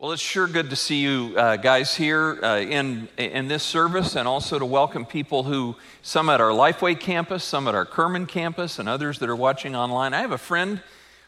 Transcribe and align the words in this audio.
Well, 0.00 0.12
it's 0.12 0.22
sure 0.22 0.46
good 0.46 0.70
to 0.70 0.76
see 0.76 1.02
you 1.02 1.34
uh, 1.36 1.56
guys 1.56 1.96
here 1.96 2.38
uh, 2.44 2.60
in, 2.60 3.08
in 3.16 3.48
this 3.48 3.64
service 3.64 4.14
and 4.14 4.28
also 4.28 4.56
to 4.56 4.64
welcome 4.64 5.04
people 5.04 5.42
who, 5.42 5.74
some 6.02 6.28
at 6.28 6.40
our 6.40 6.52
Lifeway 6.52 7.00
campus, 7.00 7.42
some 7.42 7.66
at 7.66 7.74
our 7.74 7.84
Kerman 7.84 8.26
campus, 8.26 8.78
and 8.78 8.88
others 8.88 9.18
that 9.18 9.28
are 9.28 9.34
watching 9.34 9.74
online. 9.74 10.14
I 10.14 10.20
have 10.20 10.30
a 10.30 10.38
friend 10.38 10.80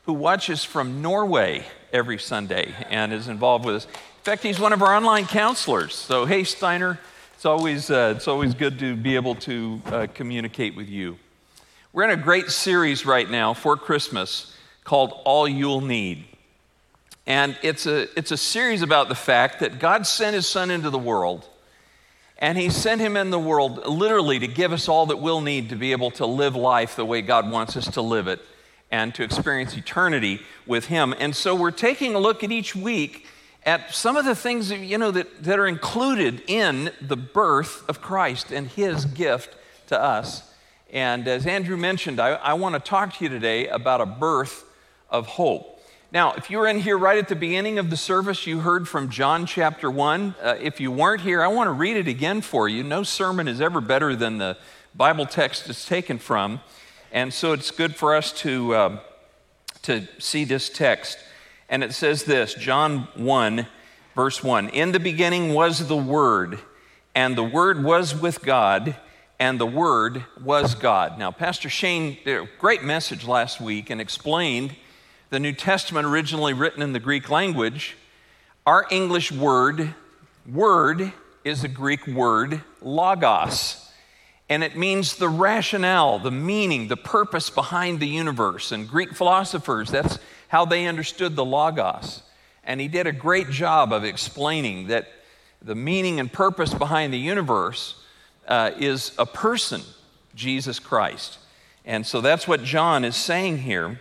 who 0.04 0.12
watches 0.12 0.62
from 0.62 1.02
Norway 1.02 1.64
every 1.92 2.16
Sunday 2.16 2.72
and 2.88 3.12
is 3.12 3.26
involved 3.26 3.64
with 3.64 3.74
us. 3.74 3.86
In 3.86 4.22
fact, 4.22 4.44
he's 4.44 4.60
one 4.60 4.72
of 4.72 4.82
our 4.82 4.94
online 4.94 5.26
counselors. 5.26 5.96
So, 5.96 6.24
hey, 6.24 6.44
Steiner, 6.44 7.00
it's 7.34 7.44
always, 7.44 7.90
uh, 7.90 8.14
it's 8.16 8.28
always 8.28 8.54
good 8.54 8.78
to 8.78 8.94
be 8.94 9.16
able 9.16 9.34
to 9.34 9.82
uh, 9.86 10.06
communicate 10.14 10.76
with 10.76 10.88
you. 10.88 11.18
We're 11.92 12.04
in 12.04 12.10
a 12.10 12.22
great 12.22 12.50
series 12.50 13.04
right 13.04 13.28
now 13.28 13.52
for 13.52 13.76
Christmas 13.76 14.54
called 14.84 15.20
All 15.24 15.48
You'll 15.48 15.80
Need. 15.80 16.29
And 17.26 17.56
it's 17.62 17.86
a, 17.86 18.08
it's 18.18 18.30
a 18.30 18.36
series 18.36 18.82
about 18.82 19.08
the 19.08 19.14
fact 19.14 19.60
that 19.60 19.78
God 19.78 20.06
sent 20.06 20.34
his 20.34 20.46
son 20.46 20.70
into 20.70 20.90
the 20.90 20.98
world. 20.98 21.48
And 22.38 22.56
he 22.56 22.70
sent 22.70 23.00
him 23.00 23.16
in 23.16 23.30
the 23.30 23.38
world 23.38 23.86
literally 23.86 24.38
to 24.38 24.48
give 24.48 24.72
us 24.72 24.88
all 24.88 25.06
that 25.06 25.18
we'll 25.18 25.42
need 25.42 25.68
to 25.68 25.76
be 25.76 25.92
able 25.92 26.10
to 26.12 26.26
live 26.26 26.56
life 26.56 26.96
the 26.96 27.04
way 27.04 27.20
God 27.20 27.50
wants 27.50 27.76
us 27.76 27.86
to 27.92 28.00
live 28.00 28.26
it 28.28 28.40
and 28.90 29.14
to 29.14 29.22
experience 29.22 29.76
eternity 29.76 30.40
with 30.66 30.86
him. 30.86 31.14
And 31.18 31.36
so 31.36 31.54
we're 31.54 31.70
taking 31.70 32.14
a 32.14 32.18
look 32.18 32.42
at 32.42 32.50
each 32.50 32.74
week 32.74 33.26
at 33.64 33.94
some 33.94 34.16
of 34.16 34.24
the 34.24 34.34
things 34.34 34.70
you 34.70 34.96
know 34.96 35.10
that, 35.10 35.44
that 35.44 35.58
are 35.58 35.66
included 35.66 36.42
in 36.46 36.90
the 37.00 37.16
birth 37.16 37.86
of 37.88 38.00
Christ 38.00 38.50
and 38.50 38.66
his 38.66 39.04
gift 39.04 39.54
to 39.88 40.00
us. 40.00 40.50
And 40.92 41.28
as 41.28 41.46
Andrew 41.46 41.76
mentioned, 41.76 42.18
I, 42.18 42.30
I 42.30 42.54
want 42.54 42.74
to 42.74 42.80
talk 42.80 43.14
to 43.14 43.24
you 43.24 43.28
today 43.28 43.68
about 43.68 44.00
a 44.00 44.06
birth 44.06 44.64
of 45.10 45.26
hope. 45.26 45.69
Now, 46.12 46.32
if 46.32 46.50
you 46.50 46.58
were 46.58 46.66
in 46.66 46.80
here 46.80 46.98
right 46.98 47.18
at 47.18 47.28
the 47.28 47.36
beginning 47.36 47.78
of 47.78 47.88
the 47.88 47.96
service, 47.96 48.44
you 48.44 48.58
heard 48.58 48.88
from 48.88 49.10
John 49.10 49.46
chapter 49.46 49.88
1. 49.88 50.34
Uh, 50.42 50.56
if 50.60 50.80
you 50.80 50.90
weren't 50.90 51.20
here, 51.20 51.40
I 51.40 51.46
want 51.46 51.68
to 51.68 51.72
read 51.72 51.96
it 51.96 52.08
again 52.08 52.40
for 52.40 52.68
you. 52.68 52.82
No 52.82 53.04
sermon 53.04 53.46
is 53.46 53.60
ever 53.60 53.80
better 53.80 54.16
than 54.16 54.38
the 54.38 54.56
Bible 54.92 55.24
text 55.24 55.70
it's 55.70 55.86
taken 55.86 56.18
from. 56.18 56.62
And 57.12 57.32
so 57.32 57.52
it's 57.52 57.70
good 57.70 57.94
for 57.94 58.16
us 58.16 58.32
to, 58.40 58.74
uh, 58.74 58.98
to 59.82 60.08
see 60.18 60.42
this 60.42 60.68
text. 60.68 61.16
And 61.68 61.84
it 61.84 61.94
says 61.94 62.24
this 62.24 62.54
John 62.54 63.06
1, 63.14 63.68
verse 64.16 64.42
1 64.42 64.70
In 64.70 64.90
the 64.90 64.98
beginning 64.98 65.54
was 65.54 65.86
the 65.86 65.96
Word, 65.96 66.58
and 67.14 67.36
the 67.36 67.44
Word 67.44 67.84
was 67.84 68.20
with 68.20 68.42
God, 68.42 68.96
and 69.38 69.60
the 69.60 69.66
Word 69.66 70.24
was 70.42 70.74
God. 70.74 71.20
Now, 71.20 71.30
Pastor 71.30 71.68
Shane 71.68 72.18
did 72.24 72.42
a 72.42 72.48
great 72.58 72.82
message 72.82 73.28
last 73.28 73.60
week 73.60 73.90
and 73.90 74.00
explained 74.00 74.74
the 75.30 75.40
New 75.40 75.52
Testament 75.52 76.06
originally 76.06 76.52
written 76.52 76.82
in 76.82 76.92
the 76.92 76.98
Greek 76.98 77.30
language, 77.30 77.96
our 78.66 78.84
English 78.90 79.30
word, 79.30 79.94
word, 80.52 81.12
is 81.44 81.62
a 81.62 81.68
Greek 81.68 82.04
word, 82.08 82.62
logos. 82.82 83.88
And 84.48 84.64
it 84.64 84.76
means 84.76 85.16
the 85.16 85.28
rationale, 85.28 86.18
the 86.18 86.32
meaning, 86.32 86.88
the 86.88 86.96
purpose 86.96 87.48
behind 87.48 88.00
the 88.00 88.08
universe. 88.08 88.72
And 88.72 88.88
Greek 88.88 89.14
philosophers, 89.14 89.90
that's 89.90 90.18
how 90.48 90.64
they 90.64 90.86
understood 90.86 91.36
the 91.36 91.44
logos. 91.44 92.22
And 92.64 92.80
he 92.80 92.88
did 92.88 93.06
a 93.06 93.12
great 93.12 93.50
job 93.50 93.92
of 93.92 94.02
explaining 94.02 94.88
that 94.88 95.06
the 95.62 95.76
meaning 95.76 96.18
and 96.18 96.32
purpose 96.32 96.74
behind 96.74 97.12
the 97.12 97.18
universe 97.18 98.02
uh, 98.48 98.72
is 98.78 99.12
a 99.16 99.26
person, 99.26 99.82
Jesus 100.34 100.80
Christ. 100.80 101.38
And 101.84 102.04
so 102.04 102.20
that's 102.20 102.48
what 102.48 102.64
John 102.64 103.04
is 103.04 103.14
saying 103.14 103.58
here. 103.58 104.00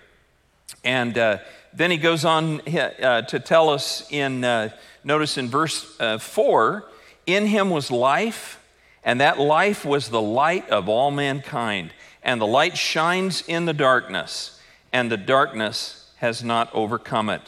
And 0.83 1.17
uh, 1.17 1.39
then 1.73 1.91
he 1.91 1.97
goes 1.97 2.25
on 2.25 2.61
uh, 2.61 3.23
to 3.23 3.39
tell 3.39 3.69
us 3.69 4.07
in, 4.11 4.43
uh, 4.43 4.69
notice 5.03 5.37
in 5.37 5.49
verse 5.49 5.99
uh, 5.99 6.17
4 6.17 6.85
In 7.25 7.45
him 7.47 7.69
was 7.69 7.91
life, 7.91 8.59
and 9.03 9.21
that 9.21 9.39
life 9.39 9.85
was 9.85 10.09
the 10.09 10.21
light 10.21 10.69
of 10.69 10.89
all 10.89 11.11
mankind. 11.11 11.91
And 12.23 12.41
the 12.41 12.47
light 12.47 12.77
shines 12.77 13.43
in 13.47 13.65
the 13.65 13.73
darkness, 13.73 14.59
and 14.91 15.11
the 15.11 15.17
darkness 15.17 16.11
has 16.17 16.43
not 16.43 16.73
overcome 16.73 17.29
it. 17.29 17.41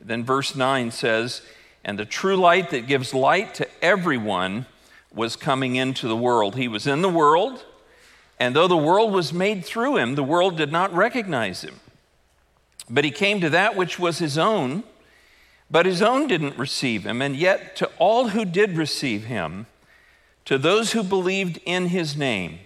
Then 0.00 0.24
verse 0.24 0.54
9 0.56 0.90
says, 0.90 1.42
And 1.84 1.98
the 1.98 2.04
true 2.04 2.36
light 2.36 2.70
that 2.70 2.86
gives 2.86 3.14
light 3.14 3.54
to 3.54 3.68
everyone 3.82 4.66
was 5.12 5.36
coming 5.36 5.76
into 5.76 6.08
the 6.08 6.16
world. 6.16 6.56
He 6.56 6.68
was 6.68 6.86
in 6.86 7.02
the 7.02 7.08
world, 7.08 7.64
and 8.38 8.54
though 8.54 8.68
the 8.68 8.76
world 8.76 9.12
was 9.12 9.32
made 9.32 9.64
through 9.64 9.96
him, 9.96 10.14
the 10.14 10.24
world 10.24 10.56
did 10.56 10.70
not 10.70 10.92
recognize 10.92 11.62
him. 11.62 11.80
But 12.90 13.04
he 13.04 13.10
came 13.10 13.40
to 13.40 13.50
that 13.50 13.76
which 13.76 13.98
was 13.98 14.18
his 14.18 14.38
own, 14.38 14.84
but 15.70 15.86
his 15.86 16.00
own 16.00 16.26
didn't 16.26 16.58
receive 16.58 17.04
him. 17.04 17.20
And 17.20 17.36
yet, 17.36 17.76
to 17.76 17.90
all 17.98 18.28
who 18.28 18.44
did 18.44 18.76
receive 18.76 19.24
him, 19.24 19.66
to 20.46 20.56
those 20.56 20.92
who 20.92 21.02
believed 21.02 21.60
in 21.66 21.88
his 21.88 22.16
name, 22.16 22.60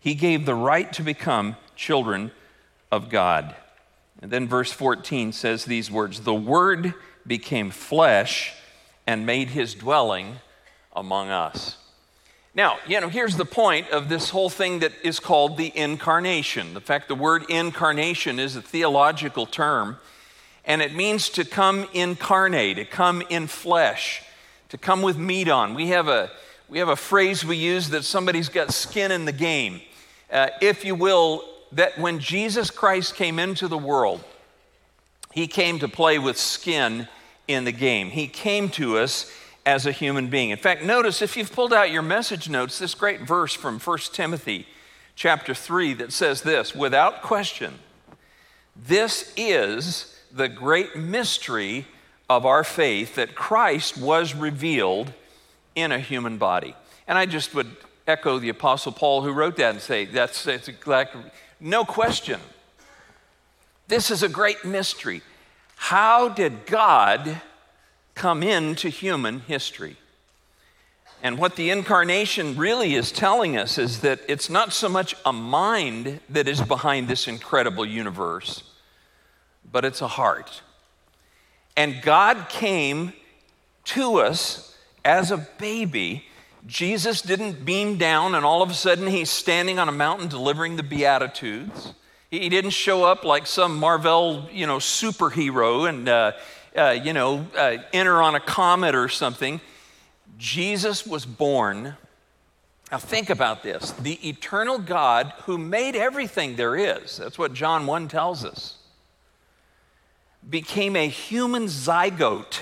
he 0.00 0.14
gave 0.14 0.46
the 0.46 0.54
right 0.54 0.90
to 0.94 1.02
become 1.02 1.56
children 1.76 2.30
of 2.90 3.10
God. 3.10 3.54
And 4.22 4.30
then 4.30 4.48
verse 4.48 4.72
14 4.72 5.32
says 5.32 5.64
these 5.64 5.90
words 5.90 6.20
The 6.20 6.34
Word 6.34 6.94
became 7.26 7.70
flesh 7.70 8.54
and 9.06 9.26
made 9.26 9.50
his 9.50 9.74
dwelling 9.74 10.36
among 10.94 11.28
us. 11.28 11.76
Now, 12.54 12.78
you 12.86 13.00
know, 13.00 13.08
here's 13.08 13.36
the 13.36 13.44
point 13.44 13.90
of 13.90 14.08
this 14.08 14.30
whole 14.30 14.48
thing 14.48 14.80
that 14.80 14.92
is 15.04 15.20
called 15.20 15.56
the 15.56 15.70
incarnation. 15.76 16.74
The 16.74 16.80
fact 16.80 17.08
the 17.08 17.14
word 17.14 17.44
incarnation 17.48 18.38
is 18.38 18.56
a 18.56 18.62
theological 18.62 19.46
term, 19.46 19.98
and 20.64 20.82
it 20.82 20.94
means 20.94 21.28
to 21.30 21.44
come 21.44 21.86
incarnate, 21.92 22.76
to 22.76 22.84
come 22.84 23.22
in 23.28 23.46
flesh, 23.46 24.22
to 24.70 24.78
come 24.78 25.02
with 25.02 25.16
meat 25.16 25.48
on. 25.48 25.74
We 25.74 25.88
have 25.88 26.08
a, 26.08 26.30
we 26.68 26.78
have 26.78 26.88
a 26.88 26.96
phrase 26.96 27.44
we 27.44 27.56
use 27.56 27.90
that 27.90 28.04
somebody's 28.04 28.48
got 28.48 28.72
skin 28.72 29.12
in 29.12 29.24
the 29.24 29.32
game. 29.32 29.80
Uh, 30.30 30.48
if 30.60 30.84
you 30.84 30.94
will, 30.94 31.44
that 31.72 31.98
when 31.98 32.18
Jesus 32.18 32.70
Christ 32.70 33.14
came 33.14 33.38
into 33.38 33.68
the 33.68 33.78
world, 33.78 34.24
he 35.32 35.46
came 35.46 35.78
to 35.80 35.88
play 35.88 36.18
with 36.18 36.38
skin 36.38 37.08
in 37.46 37.64
the 37.64 37.72
game. 37.72 38.08
He 38.10 38.26
came 38.26 38.68
to 38.70 38.98
us 38.98 39.30
as 39.68 39.84
a 39.84 39.92
human 39.92 40.28
being. 40.28 40.48
In 40.48 40.56
fact, 40.56 40.82
notice 40.82 41.20
if 41.20 41.36
you've 41.36 41.52
pulled 41.52 41.74
out 41.74 41.90
your 41.90 42.00
message 42.00 42.48
notes, 42.48 42.78
this 42.78 42.94
great 42.94 43.20
verse 43.20 43.52
from 43.52 43.78
1 43.78 43.98
Timothy 44.14 44.66
chapter 45.14 45.52
3 45.52 45.92
that 45.92 46.10
says 46.10 46.40
this 46.40 46.74
without 46.74 47.20
question, 47.20 47.78
this 48.74 49.30
is 49.36 50.18
the 50.32 50.48
great 50.48 50.96
mystery 50.96 51.86
of 52.30 52.46
our 52.46 52.64
faith 52.64 53.16
that 53.16 53.34
Christ 53.34 53.98
was 53.98 54.34
revealed 54.34 55.12
in 55.74 55.92
a 55.92 55.98
human 55.98 56.38
body. 56.38 56.74
And 57.06 57.18
I 57.18 57.26
just 57.26 57.54
would 57.54 57.76
echo 58.06 58.38
the 58.38 58.48
Apostle 58.48 58.92
Paul 58.92 59.20
who 59.20 59.32
wrote 59.32 59.56
that 59.56 59.72
and 59.72 59.82
say, 59.82 60.06
that's, 60.06 60.44
that's 60.44 60.70
no 61.60 61.84
question. 61.84 62.40
This 63.86 64.10
is 64.10 64.22
a 64.22 64.30
great 64.30 64.64
mystery. 64.64 65.20
How 65.76 66.30
did 66.30 66.64
God 66.64 67.42
come 68.18 68.42
into 68.42 68.88
human 68.88 69.40
history. 69.40 69.96
And 71.22 71.38
what 71.38 71.56
the 71.56 71.70
incarnation 71.70 72.56
really 72.56 72.94
is 72.94 73.10
telling 73.10 73.56
us 73.56 73.78
is 73.78 74.00
that 74.00 74.20
it's 74.28 74.50
not 74.50 74.72
so 74.72 74.88
much 74.88 75.14
a 75.24 75.32
mind 75.32 76.20
that 76.28 76.46
is 76.46 76.60
behind 76.60 77.08
this 77.08 77.26
incredible 77.26 77.86
universe, 77.86 78.62
but 79.70 79.84
it's 79.84 80.00
a 80.00 80.08
heart. 80.08 80.62
And 81.76 82.02
God 82.02 82.48
came 82.48 83.12
to 83.86 84.16
us 84.16 84.76
as 85.04 85.30
a 85.30 85.38
baby. 85.58 86.24
Jesus 86.66 87.22
didn't 87.22 87.64
beam 87.64 87.98
down 87.98 88.34
and 88.34 88.44
all 88.44 88.62
of 88.62 88.70
a 88.70 88.74
sudden 88.74 89.06
he's 89.06 89.30
standing 89.30 89.78
on 89.78 89.88
a 89.88 89.92
mountain 89.92 90.28
delivering 90.28 90.76
the 90.76 90.82
Beatitudes. 90.82 91.94
He 92.30 92.48
didn't 92.48 92.72
show 92.72 93.04
up 93.04 93.24
like 93.24 93.46
some 93.46 93.78
Marvel, 93.78 94.48
you 94.52 94.66
know, 94.66 94.76
superhero 94.76 95.88
and 95.88 96.08
uh, 96.08 96.32
uh, 96.76 96.98
you 97.02 97.12
know, 97.12 97.46
uh, 97.56 97.78
enter 97.92 98.22
on 98.22 98.34
a 98.34 98.40
comet 98.40 98.94
or 98.94 99.08
something. 99.08 99.60
Jesus 100.38 101.06
was 101.06 101.26
born. 101.26 101.96
Now, 102.90 102.98
think 102.98 103.30
about 103.30 103.62
this 103.62 103.90
the 103.92 104.28
eternal 104.28 104.78
God 104.78 105.32
who 105.44 105.58
made 105.58 105.96
everything 105.96 106.56
there 106.56 106.76
is, 106.76 107.16
that's 107.16 107.38
what 107.38 107.52
John 107.52 107.86
1 107.86 108.08
tells 108.08 108.44
us, 108.44 108.76
became 110.48 110.96
a 110.96 111.08
human 111.08 111.66
zygote 111.66 112.60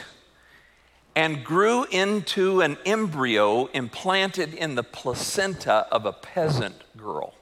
and 1.15 1.43
grew 1.43 1.85
into 1.85 2.61
an 2.61 2.77
embryo 2.85 3.67
implanted 3.67 4.53
in 4.53 4.75
the 4.75 4.83
placenta 4.83 5.87
of 5.91 6.05
a 6.05 6.13
peasant 6.13 6.75
girl. 6.97 7.35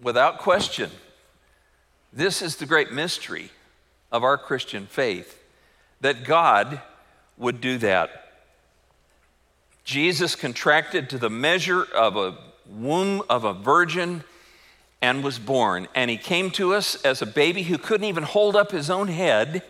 Without 0.00 0.38
question, 0.38 0.90
this 2.12 2.42
is 2.42 2.56
the 2.56 2.66
great 2.66 2.92
mystery 2.92 3.50
of 4.10 4.24
our 4.24 4.38
Christian 4.38 4.86
faith 4.86 5.42
that 6.00 6.24
God 6.24 6.80
would 7.36 7.60
do 7.60 7.78
that. 7.78 8.32
Jesus 9.84 10.34
contracted 10.34 11.10
to 11.10 11.18
the 11.18 11.30
measure 11.30 11.82
of 11.82 12.16
a 12.16 12.36
womb 12.68 13.22
of 13.30 13.44
a 13.44 13.52
virgin 13.52 14.24
and 15.00 15.22
was 15.22 15.38
born. 15.38 15.86
And 15.94 16.10
he 16.10 16.16
came 16.16 16.50
to 16.52 16.74
us 16.74 16.96
as 17.04 17.22
a 17.22 17.26
baby 17.26 17.62
who 17.62 17.78
couldn't 17.78 18.06
even 18.06 18.24
hold 18.24 18.56
up 18.56 18.72
his 18.72 18.90
own 18.90 19.08
head. 19.08 19.62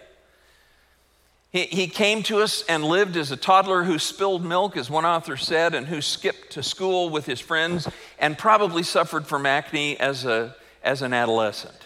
He, 1.50 1.64
he 1.64 1.88
came 1.88 2.22
to 2.24 2.40
us 2.40 2.64
and 2.68 2.84
lived 2.84 3.16
as 3.16 3.30
a 3.30 3.36
toddler 3.36 3.84
who 3.84 3.98
spilled 3.98 4.44
milk, 4.44 4.76
as 4.76 4.88
one 4.88 5.04
author 5.04 5.36
said, 5.36 5.74
and 5.74 5.86
who 5.86 6.00
skipped 6.00 6.52
to 6.52 6.62
school 6.62 7.10
with 7.10 7.26
his 7.26 7.40
friends 7.40 7.88
and 8.18 8.38
probably 8.38 8.82
suffered 8.82 9.26
from 9.26 9.44
acne 9.44 9.98
as, 9.98 10.24
a, 10.24 10.54
as 10.82 11.02
an 11.02 11.12
adolescent. 11.12 11.85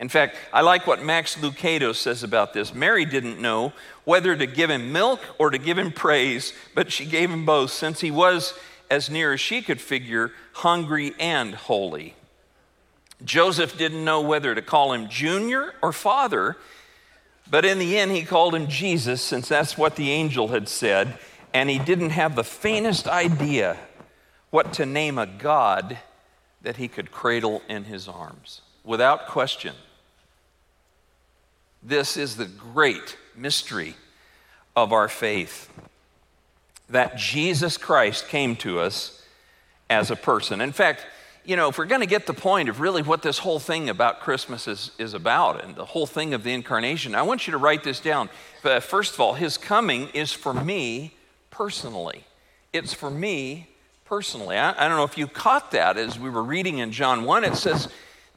In 0.00 0.08
fact, 0.08 0.34
I 0.50 0.62
like 0.62 0.86
what 0.86 1.04
Max 1.04 1.36
Lucado 1.36 1.94
says 1.94 2.22
about 2.22 2.54
this. 2.54 2.74
Mary 2.74 3.04
didn't 3.04 3.38
know 3.38 3.74
whether 4.04 4.34
to 4.34 4.46
give 4.46 4.70
him 4.70 4.92
milk 4.92 5.20
or 5.38 5.50
to 5.50 5.58
give 5.58 5.76
him 5.78 5.92
praise, 5.92 6.54
but 6.74 6.90
she 6.90 7.04
gave 7.04 7.30
him 7.30 7.44
both, 7.44 7.70
since 7.70 8.00
he 8.00 8.10
was, 8.10 8.54
as 8.90 9.10
near 9.10 9.34
as 9.34 9.40
she 9.40 9.60
could 9.60 9.78
figure, 9.78 10.32
hungry 10.54 11.14
and 11.20 11.54
holy. 11.54 12.14
Joseph 13.22 13.76
didn't 13.76 14.02
know 14.02 14.22
whether 14.22 14.54
to 14.54 14.62
call 14.62 14.94
him 14.94 15.10
junior 15.10 15.74
or 15.82 15.92
father, 15.92 16.56
but 17.50 17.66
in 17.66 17.78
the 17.78 17.98
end, 17.98 18.10
he 18.12 18.22
called 18.22 18.54
him 18.54 18.68
Jesus, 18.68 19.20
since 19.20 19.48
that's 19.48 19.76
what 19.76 19.96
the 19.96 20.10
angel 20.10 20.48
had 20.48 20.66
said, 20.66 21.18
and 21.52 21.68
he 21.68 21.78
didn't 21.78 22.10
have 22.10 22.36
the 22.36 22.44
faintest 22.44 23.06
idea 23.06 23.76
what 24.48 24.72
to 24.72 24.86
name 24.86 25.18
a 25.18 25.26
God 25.26 25.98
that 26.62 26.78
he 26.78 26.88
could 26.88 27.12
cradle 27.12 27.60
in 27.68 27.84
his 27.84 28.08
arms. 28.08 28.62
Without 28.82 29.26
question, 29.26 29.74
this 31.82 32.16
is 32.16 32.36
the 32.36 32.46
great 32.46 33.16
mystery 33.36 33.94
of 34.76 34.92
our 34.92 35.08
faith 35.08 35.70
that 36.88 37.16
Jesus 37.16 37.76
Christ 37.76 38.28
came 38.28 38.56
to 38.56 38.80
us 38.80 39.24
as 39.88 40.10
a 40.10 40.16
person. 40.16 40.60
In 40.60 40.72
fact, 40.72 41.06
you 41.44 41.56
know, 41.56 41.68
if 41.68 41.78
we're 41.78 41.86
going 41.86 42.00
to 42.00 42.06
get 42.06 42.26
the 42.26 42.34
point 42.34 42.68
of 42.68 42.80
really 42.80 43.02
what 43.02 43.22
this 43.22 43.38
whole 43.38 43.58
thing 43.58 43.88
about 43.88 44.20
Christmas 44.20 44.68
is, 44.68 44.90
is 44.98 45.14
about 45.14 45.64
and 45.64 45.74
the 45.74 45.84
whole 45.84 46.06
thing 46.06 46.34
of 46.34 46.42
the 46.42 46.52
incarnation, 46.52 47.14
I 47.14 47.22
want 47.22 47.46
you 47.46 47.52
to 47.52 47.58
write 47.58 47.82
this 47.82 48.00
down. 48.00 48.28
But 48.62 48.82
first 48.82 49.14
of 49.14 49.20
all, 49.20 49.34
his 49.34 49.56
coming 49.56 50.08
is 50.10 50.32
for 50.32 50.52
me 50.52 51.14
personally. 51.50 52.24
It's 52.72 52.92
for 52.92 53.10
me 53.10 53.68
personally. 54.04 54.56
I, 54.56 54.70
I 54.72 54.88
don't 54.88 54.96
know 54.96 55.04
if 55.04 55.16
you 55.16 55.26
caught 55.26 55.70
that 55.72 55.96
as 55.96 56.18
we 56.18 56.30
were 56.30 56.42
reading 56.42 56.78
in 56.78 56.92
John 56.92 57.24
1. 57.24 57.44
It 57.44 57.56
says, 57.56 57.88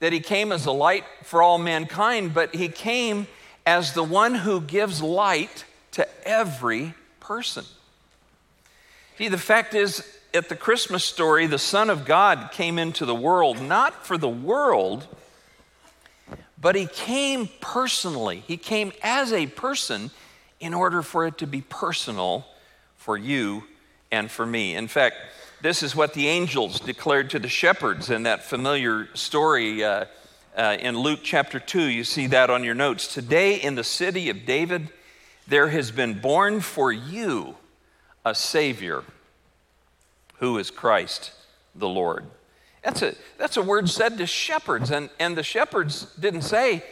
that 0.03 0.11
he 0.11 0.19
came 0.19 0.51
as 0.51 0.65
a 0.65 0.71
light 0.73 1.05
for 1.21 1.41
all 1.41 1.57
mankind, 1.57 2.33
but 2.33 2.53
he 2.53 2.67
came 2.67 3.25
as 3.65 3.94
the 3.94 4.03
one 4.03 4.35
who 4.35 4.59
gives 4.59 5.01
light 5.01 5.63
to 5.91 6.05
every 6.27 6.94
person. 7.21 7.63
See, 9.17 9.29
the 9.29 9.38
fact 9.38 9.73
is, 9.73 10.05
at 10.33 10.50
the 10.50 10.57
Christmas 10.57 11.05
story, 11.05 11.47
the 11.47 11.57
Son 11.57 11.89
of 11.89 12.03
God 12.03 12.50
came 12.51 12.77
into 12.77 13.05
the 13.05 13.15
world 13.15 13.61
not 13.61 14.05
for 14.05 14.17
the 14.17 14.27
world, 14.27 15.07
but 16.59 16.75
he 16.75 16.85
came 16.85 17.47
personally. 17.61 18.44
He 18.45 18.57
came 18.57 18.91
as 19.01 19.31
a 19.31 19.47
person 19.47 20.11
in 20.59 20.73
order 20.73 21.01
for 21.01 21.25
it 21.27 21.38
to 21.38 21.47
be 21.47 21.61
personal 21.61 22.45
for 22.97 23.15
you 23.15 23.63
and 24.11 24.29
for 24.29 24.45
me. 24.45 24.75
In 24.75 24.89
fact, 24.89 25.15
this 25.63 25.81
is 25.81 25.95
what 25.95 26.13
the 26.13 26.27
angels 26.27 26.81
declared 26.81 27.30
to 27.30 27.39
the 27.39 27.48
shepherds 27.48 28.10
in 28.10 28.24
that 28.24 28.44
familiar 28.44 29.07
story 29.15 29.81
uh, 29.81 30.04
uh, 30.57 30.75
in 30.77 30.98
Luke 30.98 31.21
chapter 31.24 31.57
2. 31.57 31.83
You 31.83 32.04
see 32.04 32.27
that 32.27 32.50
on 32.50 32.65
your 32.65 32.75
notes. 32.75 33.07
Today, 33.07 33.56
in 33.56 33.75
the 33.75 33.83
city 33.83 34.30
of 34.30 34.45
David, 34.45 34.89
there 35.48 35.69
has 35.69 35.89
been 35.89 36.19
born 36.19 36.60
for 36.60 36.92
you 36.92 37.56
a 38.25 38.36
Savior 38.36 39.06
who 40.39 40.57
is 40.57 40.69
Christ 40.69 41.31
the 41.74 41.88
Lord. 41.88 42.25
That's 42.83 43.01
a, 43.01 43.16
that's 43.38 43.56
a 43.56 43.62
word 43.62 43.89
said 43.89 44.18
to 44.18 44.27
shepherds, 44.27 44.92
and, 44.92 45.09
and 45.18 45.38
the 45.38 45.44
shepherds 45.44 46.13
didn't 46.19 46.42
say, 46.42 46.83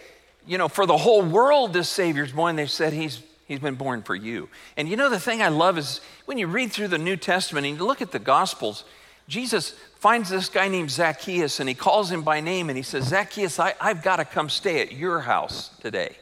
you 0.48 0.58
know, 0.58 0.70
for 0.70 0.86
the 0.86 0.98
whole 0.98 1.24
world 1.24 1.74
this 1.74 1.90
Savior's 1.90 2.32
born. 2.32 2.56
They 2.56 2.68
said, 2.68 2.94
He's 2.94 3.22
He's 3.52 3.60
been 3.60 3.76
born 3.76 4.02
for 4.02 4.16
you. 4.16 4.48
And 4.78 4.88
you 4.88 4.96
know, 4.96 5.10
the 5.10 5.20
thing 5.20 5.42
I 5.42 5.50
love 5.50 5.78
is 5.78 6.00
when 6.24 6.38
you 6.38 6.48
read 6.48 6.72
through 6.72 6.88
the 6.88 6.98
New 6.98 7.18
Testament 7.18 7.68
and 7.68 7.78
you 7.78 7.84
look 7.84 8.02
at 8.02 8.14
the 8.14 8.18
Gospels, 8.18 8.86
Jesus 9.28 9.72
finds 10.00 10.30
this 10.30 10.48
guy 10.48 10.70
named 10.70 10.90
Zacchaeus 10.90 11.60
and 11.60 11.68
he 11.68 11.76
calls 11.76 12.10
him 12.10 12.22
by 12.22 12.40
name 12.40 12.70
and 12.70 12.78
he 12.78 12.82
says, 12.82 13.10
Zacchaeus, 13.10 13.60
I, 13.60 13.74
have 13.82 14.04
got 14.04 14.16
to 14.16 14.26
come 14.26 14.48
stay 14.48 14.80
at 14.80 14.94
your 14.94 15.20
house 15.20 15.72
today. 15.82 16.16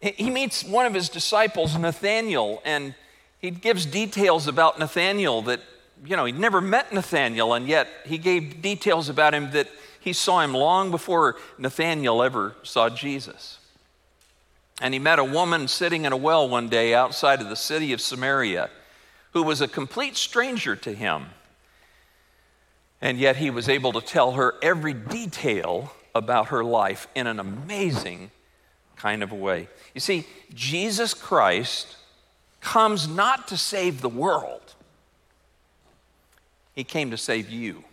He 0.00 0.30
meets 0.30 0.64
one 0.64 0.86
of 0.86 0.94
his 0.94 1.10
disciples, 1.10 1.76
Nathaniel, 1.76 2.62
and 2.64 2.94
he 3.38 3.50
gives 3.50 3.84
details 3.84 4.46
about 4.46 4.78
Nathaniel 4.78 5.42
that, 5.42 5.60
you 6.02 6.16
know, 6.16 6.24
he'd 6.24 6.38
never 6.38 6.62
met 6.62 6.94
Nathaniel, 6.94 7.52
and 7.52 7.68
yet 7.68 7.88
he 8.06 8.16
gave 8.16 8.62
details 8.62 9.10
about 9.10 9.34
him 9.34 9.50
that 9.50 9.68
he 10.00 10.14
saw 10.14 10.40
him 10.40 10.54
long 10.54 10.90
before 10.90 11.36
Nathaniel 11.58 12.22
ever 12.22 12.54
saw 12.62 12.88
Jesus. 12.88 13.58
And 14.80 14.92
he 14.92 15.00
met 15.00 15.18
a 15.18 15.24
woman 15.24 15.68
sitting 15.68 16.04
in 16.04 16.12
a 16.12 16.16
well 16.16 16.48
one 16.48 16.68
day 16.68 16.94
outside 16.94 17.40
of 17.40 17.48
the 17.48 17.56
city 17.56 17.92
of 17.92 18.00
Samaria 18.00 18.70
who 19.32 19.42
was 19.42 19.60
a 19.60 19.68
complete 19.68 20.16
stranger 20.16 20.76
to 20.76 20.94
him. 20.94 21.26
And 23.00 23.18
yet 23.18 23.36
he 23.36 23.50
was 23.50 23.68
able 23.68 23.92
to 23.92 24.00
tell 24.00 24.32
her 24.32 24.54
every 24.62 24.94
detail 24.94 25.92
about 26.14 26.48
her 26.48 26.64
life 26.64 27.08
in 27.14 27.26
an 27.26 27.40
amazing 27.40 28.30
kind 28.96 29.22
of 29.22 29.32
way. 29.32 29.68
You 29.92 30.00
see, 30.00 30.26
Jesus 30.54 31.12
Christ 31.12 31.96
comes 32.60 33.08
not 33.08 33.48
to 33.48 33.58
save 33.58 34.00
the 34.00 34.08
world, 34.08 34.74
He 36.74 36.84
came 36.84 37.10
to 37.10 37.18
save 37.18 37.50
you, 37.50 37.84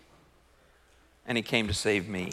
and 1.28 1.38
He 1.38 1.42
came 1.42 1.68
to 1.68 1.74
save 1.74 2.07
me. 2.07 2.31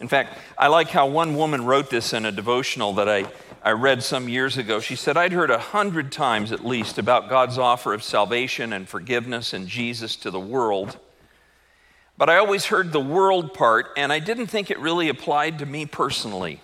In 0.00 0.08
fact, 0.08 0.38
I 0.56 0.68
like 0.68 0.88
how 0.88 1.06
one 1.06 1.34
woman 1.34 1.64
wrote 1.64 1.90
this 1.90 2.12
in 2.12 2.24
a 2.24 2.32
devotional 2.32 2.94
that 2.94 3.08
I, 3.08 3.26
I 3.62 3.72
read 3.72 4.02
some 4.02 4.28
years 4.28 4.56
ago. 4.56 4.80
She 4.80 4.96
said, 4.96 5.16
I'd 5.16 5.32
heard 5.32 5.50
a 5.50 5.58
hundred 5.58 6.12
times 6.12 6.52
at 6.52 6.64
least 6.64 6.98
about 6.98 7.28
God's 7.28 7.58
offer 7.58 7.94
of 7.94 8.02
salvation 8.02 8.72
and 8.72 8.88
forgiveness 8.88 9.52
and 9.52 9.66
Jesus 9.66 10.16
to 10.16 10.30
the 10.30 10.40
world. 10.40 10.98
But 12.16 12.28
I 12.28 12.36
always 12.38 12.66
heard 12.66 12.92
the 12.92 13.00
world 13.00 13.54
part, 13.54 13.90
and 13.96 14.12
I 14.12 14.18
didn't 14.18 14.48
think 14.48 14.70
it 14.70 14.78
really 14.78 15.08
applied 15.08 15.60
to 15.60 15.66
me 15.66 15.86
personally. 15.86 16.60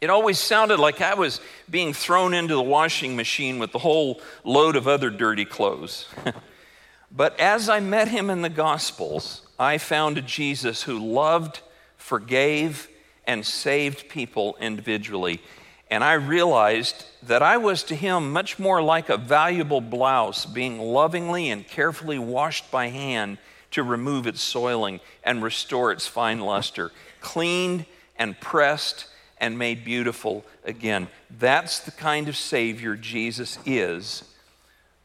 It 0.00 0.10
always 0.10 0.38
sounded 0.38 0.78
like 0.78 1.00
I 1.00 1.14
was 1.14 1.40
being 1.68 1.92
thrown 1.92 2.32
into 2.32 2.54
the 2.54 2.62
washing 2.62 3.16
machine 3.16 3.58
with 3.58 3.72
the 3.72 3.80
whole 3.80 4.20
load 4.44 4.76
of 4.76 4.86
other 4.86 5.10
dirty 5.10 5.44
clothes. 5.44 6.06
but 7.12 7.38
as 7.40 7.68
I 7.68 7.80
met 7.80 8.06
him 8.08 8.30
in 8.30 8.42
the 8.42 8.48
Gospels, 8.48 9.42
I 9.58 9.78
found 9.78 10.16
a 10.18 10.22
Jesus 10.22 10.84
who 10.84 10.98
loved 10.98 11.60
forgave, 12.08 12.88
and 13.26 13.44
saved 13.44 14.08
people 14.08 14.56
individually. 14.60 15.42
And 15.90 16.02
I 16.02 16.14
realized 16.14 17.04
that 17.24 17.42
I 17.42 17.58
was 17.58 17.82
to 17.84 17.94
him 17.94 18.32
much 18.32 18.58
more 18.58 18.80
like 18.82 19.10
a 19.10 19.18
valuable 19.18 19.82
blouse 19.82 20.46
being 20.46 20.78
lovingly 20.78 21.50
and 21.50 21.68
carefully 21.68 22.18
washed 22.18 22.70
by 22.70 22.88
hand 22.88 23.36
to 23.72 23.82
remove 23.82 24.26
its 24.26 24.40
soiling 24.40 25.00
and 25.22 25.42
restore 25.42 25.92
its 25.92 26.06
fine 26.06 26.40
luster, 26.40 26.92
cleaned 27.20 27.84
and 28.18 28.40
pressed 28.40 29.06
and 29.38 29.58
made 29.58 29.84
beautiful 29.84 30.46
again. 30.64 31.08
That's 31.38 31.80
the 31.80 31.90
kind 31.90 32.26
of 32.26 32.36
Savior 32.36 32.96
Jesus 32.96 33.58
is 33.66 34.24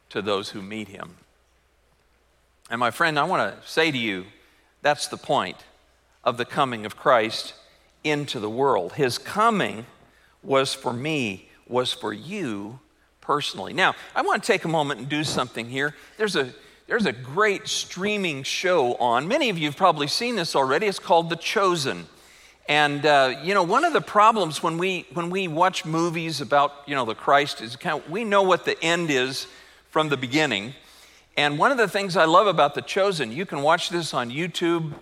to 0.08 0.22
those 0.22 0.48
who 0.48 0.62
meet 0.62 0.88
him. 0.88 1.16
And 2.70 2.80
my 2.80 2.90
friend, 2.90 3.18
I 3.18 3.24
want 3.24 3.60
to 3.60 3.68
say 3.68 3.90
to 3.90 3.98
you, 3.98 4.24
that's 4.80 5.08
the 5.08 5.18
point 5.18 5.58
of 6.24 6.36
the 6.36 6.44
coming 6.44 6.86
of 6.86 6.96
Christ 6.96 7.54
into 8.02 8.40
the 8.40 8.50
world. 8.50 8.94
His 8.94 9.18
coming 9.18 9.86
was 10.42 10.74
for 10.74 10.92
me, 10.92 11.48
was 11.66 11.92
for 11.92 12.12
you 12.12 12.80
personally. 13.20 13.72
Now, 13.72 13.94
I 14.14 14.22
want 14.22 14.42
to 14.42 14.46
take 14.46 14.64
a 14.64 14.68
moment 14.68 15.00
and 15.00 15.08
do 15.08 15.24
something 15.24 15.68
here. 15.68 15.94
There's 16.18 16.36
a 16.36 16.52
there's 16.86 17.06
a 17.06 17.12
great 17.12 17.66
streaming 17.66 18.42
show 18.42 18.94
on. 18.96 19.26
Many 19.26 19.48
of 19.48 19.56
you 19.56 19.68
have 19.68 19.76
probably 19.76 20.06
seen 20.06 20.36
this 20.36 20.54
already. 20.54 20.86
It's 20.86 20.98
called 20.98 21.30
The 21.30 21.36
Chosen. 21.36 22.06
And 22.68 23.06
uh, 23.06 23.36
you 23.42 23.54
know, 23.54 23.62
one 23.62 23.86
of 23.86 23.94
the 23.94 24.02
problems 24.02 24.62
when 24.62 24.76
we 24.76 25.06
when 25.14 25.30
we 25.30 25.48
watch 25.48 25.84
movies 25.84 26.40
about 26.40 26.72
you 26.86 26.94
know 26.94 27.06
the 27.06 27.14
Christ 27.14 27.60
is 27.60 27.76
kind 27.76 28.02
of, 28.02 28.10
we 28.10 28.24
know 28.24 28.42
what 28.42 28.64
the 28.64 28.82
end 28.82 29.10
is 29.10 29.46
from 29.90 30.08
the 30.10 30.16
beginning. 30.16 30.74
And 31.36 31.58
one 31.58 31.72
of 31.72 31.78
the 31.78 31.88
things 31.88 32.16
I 32.16 32.26
love 32.26 32.46
about 32.46 32.74
The 32.74 32.82
Chosen, 32.82 33.32
you 33.32 33.44
can 33.44 33.62
watch 33.62 33.88
this 33.88 34.14
on 34.14 34.30
YouTube 34.30 34.92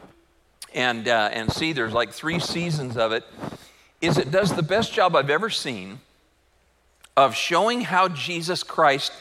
and, 0.75 1.09
uh, 1.09 1.31
and 1.33 1.53
see 1.53 1.73
there's 1.73 1.93
like 1.93 2.13
three 2.13 2.39
seasons 2.39 2.97
of 2.97 3.13
it, 3.13 3.25
is 4.01 4.19
it 4.19 4.31
does 4.31 4.55
the 4.55 4.63
best 4.63 4.93
job 4.93 5.15
I've 5.15 5.31
ever 5.31 5.51
seen 5.51 6.01
of 7.17 7.35
showing 7.35 7.83
how 7.83 8.09
Jesus 8.09 8.63
Christ, 8.63 9.13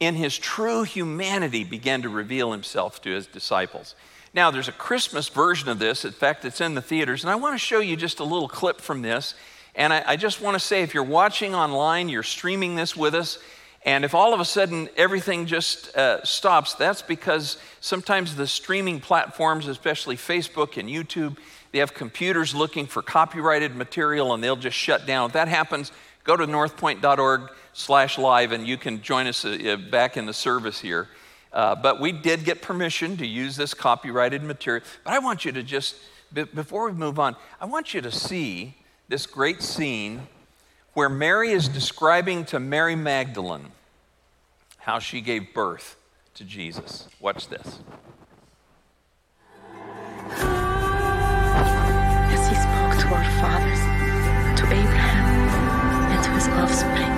in 0.00 0.14
his 0.14 0.36
true 0.36 0.82
humanity, 0.82 1.64
began 1.64 2.02
to 2.02 2.08
reveal 2.08 2.52
himself 2.52 3.00
to 3.02 3.10
his 3.10 3.26
disciples. 3.26 3.94
Now, 4.32 4.50
there's 4.50 4.68
a 4.68 4.72
Christmas 4.72 5.28
version 5.28 5.68
of 5.68 5.78
this. 5.78 6.04
In 6.04 6.12
fact, 6.12 6.44
it's 6.44 6.60
in 6.60 6.74
the 6.74 6.82
theaters. 6.82 7.24
And 7.24 7.30
I 7.30 7.34
want 7.34 7.54
to 7.54 7.58
show 7.58 7.80
you 7.80 7.96
just 7.96 8.20
a 8.20 8.24
little 8.24 8.48
clip 8.48 8.80
from 8.80 9.02
this. 9.02 9.34
And 9.74 9.92
I, 9.92 10.04
I 10.06 10.16
just 10.16 10.40
want 10.40 10.54
to 10.54 10.60
say 10.60 10.82
if 10.82 10.94
you're 10.94 11.02
watching 11.02 11.54
online, 11.54 12.08
you're 12.08 12.22
streaming 12.22 12.76
this 12.76 12.96
with 12.96 13.14
us, 13.14 13.38
and 13.82 14.04
if 14.04 14.14
all 14.14 14.34
of 14.34 14.40
a 14.40 14.44
sudden 14.44 14.88
everything 14.96 15.46
just 15.46 15.96
uh, 15.96 16.22
stops, 16.22 16.74
that's 16.74 17.00
because 17.00 17.56
sometimes 17.80 18.36
the 18.36 18.46
streaming 18.46 19.00
platforms, 19.00 19.68
especially 19.68 20.16
Facebook 20.16 20.76
and 20.76 20.88
YouTube, 20.88 21.38
they 21.72 21.78
have 21.78 21.94
computers 21.94 22.54
looking 22.54 22.86
for 22.86 23.00
copyrighted 23.00 23.74
material 23.74 24.34
and 24.34 24.44
they'll 24.44 24.56
just 24.56 24.76
shut 24.76 25.06
down. 25.06 25.28
If 25.28 25.32
that 25.32 25.48
happens, 25.48 25.92
go 26.24 26.36
to 26.36 26.46
northpoint.org 26.46 27.50
slash 27.72 28.18
live 28.18 28.52
and 28.52 28.66
you 28.66 28.76
can 28.76 29.00
join 29.00 29.26
us 29.26 29.44
uh, 29.44 29.76
back 29.90 30.16
in 30.16 30.26
the 30.26 30.34
service 30.34 30.80
here. 30.80 31.08
Uh, 31.52 31.74
but 31.74 32.00
we 32.00 32.12
did 32.12 32.44
get 32.44 32.60
permission 32.60 33.16
to 33.16 33.26
use 33.26 33.56
this 33.56 33.72
copyrighted 33.72 34.42
material. 34.42 34.84
But 35.04 35.14
I 35.14 35.20
want 35.20 35.44
you 35.44 35.52
to 35.52 35.62
just, 35.62 35.96
before 36.32 36.86
we 36.86 36.92
move 36.92 37.18
on, 37.18 37.34
I 37.60 37.64
want 37.64 37.94
you 37.94 38.00
to 38.02 38.12
see 38.12 38.76
this 39.08 39.26
great 39.26 39.62
scene 39.62 40.28
where 40.94 41.08
Mary 41.08 41.50
is 41.52 41.68
describing 41.68 42.44
to 42.46 42.58
Mary 42.58 42.96
Magdalene 42.96 43.72
how 44.78 44.98
she 44.98 45.20
gave 45.20 45.52
birth 45.54 45.96
to 46.34 46.44
Jesus. 46.44 47.08
Watch 47.20 47.48
this. 47.48 47.78
As 52.32 52.48
he 52.48 52.54
spoke 52.54 52.98
to 52.98 53.14
our 53.14 53.24
fathers, 53.40 53.80
to 54.60 54.66
Abraham, 54.66 56.12
and 56.12 56.24
to 56.24 56.30
his 56.30 56.48
offspring 56.48 57.09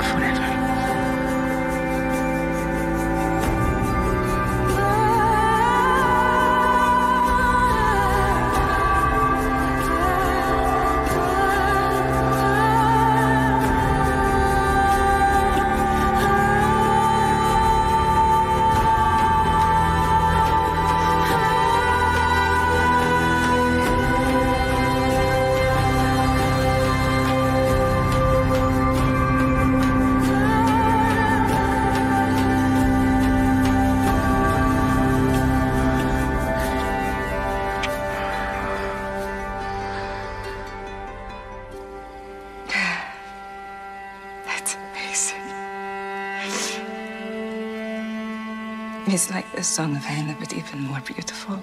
He's 49.12 49.30
like 49.30 49.52
the 49.54 49.62
song 49.62 49.94
of 49.94 50.02
Hannah, 50.02 50.34
but 50.40 50.54
even 50.54 50.80
more 50.80 51.00
beautiful. 51.00 51.62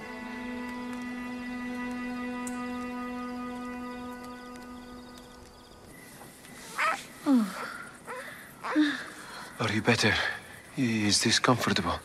Oh. 7.26 7.44
Are 9.58 9.72
you 9.72 9.82
better? 9.82 10.14
Is 10.76 11.24
this 11.24 11.40
comfortable? 11.40 11.98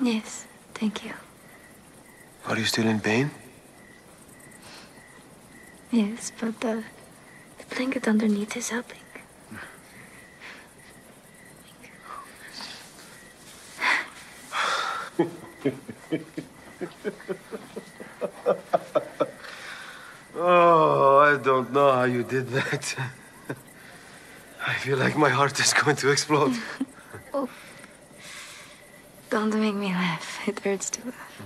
Yes, 0.00 0.46
thank 0.72 1.04
you. 1.04 1.12
Are 2.46 2.56
you 2.56 2.64
still 2.64 2.86
in 2.86 2.98
pain? 2.98 3.30
Yes, 5.92 6.32
but 6.40 6.58
the, 6.62 6.84
the 7.58 7.74
blanket 7.74 8.08
underneath 8.08 8.56
is 8.56 8.70
helping. 8.70 9.05
Oh, 20.36 21.18
I 21.18 21.36
don't 21.42 21.72
know 21.72 21.92
how 21.92 22.04
you 22.04 22.22
did 22.22 22.48
that. 22.50 22.96
I 24.66 24.74
feel 24.74 24.98
like 24.98 25.16
my 25.16 25.30
heart 25.30 25.58
is 25.60 25.72
going 25.72 25.96
to 25.96 26.10
explode. 26.10 26.54
oh. 27.34 27.48
Don't 29.30 29.54
make 29.54 29.74
me 29.74 29.88
laugh. 29.88 30.40
It 30.48 30.60
hurts 30.60 30.90
to 30.90 31.04
laugh. 31.06 31.42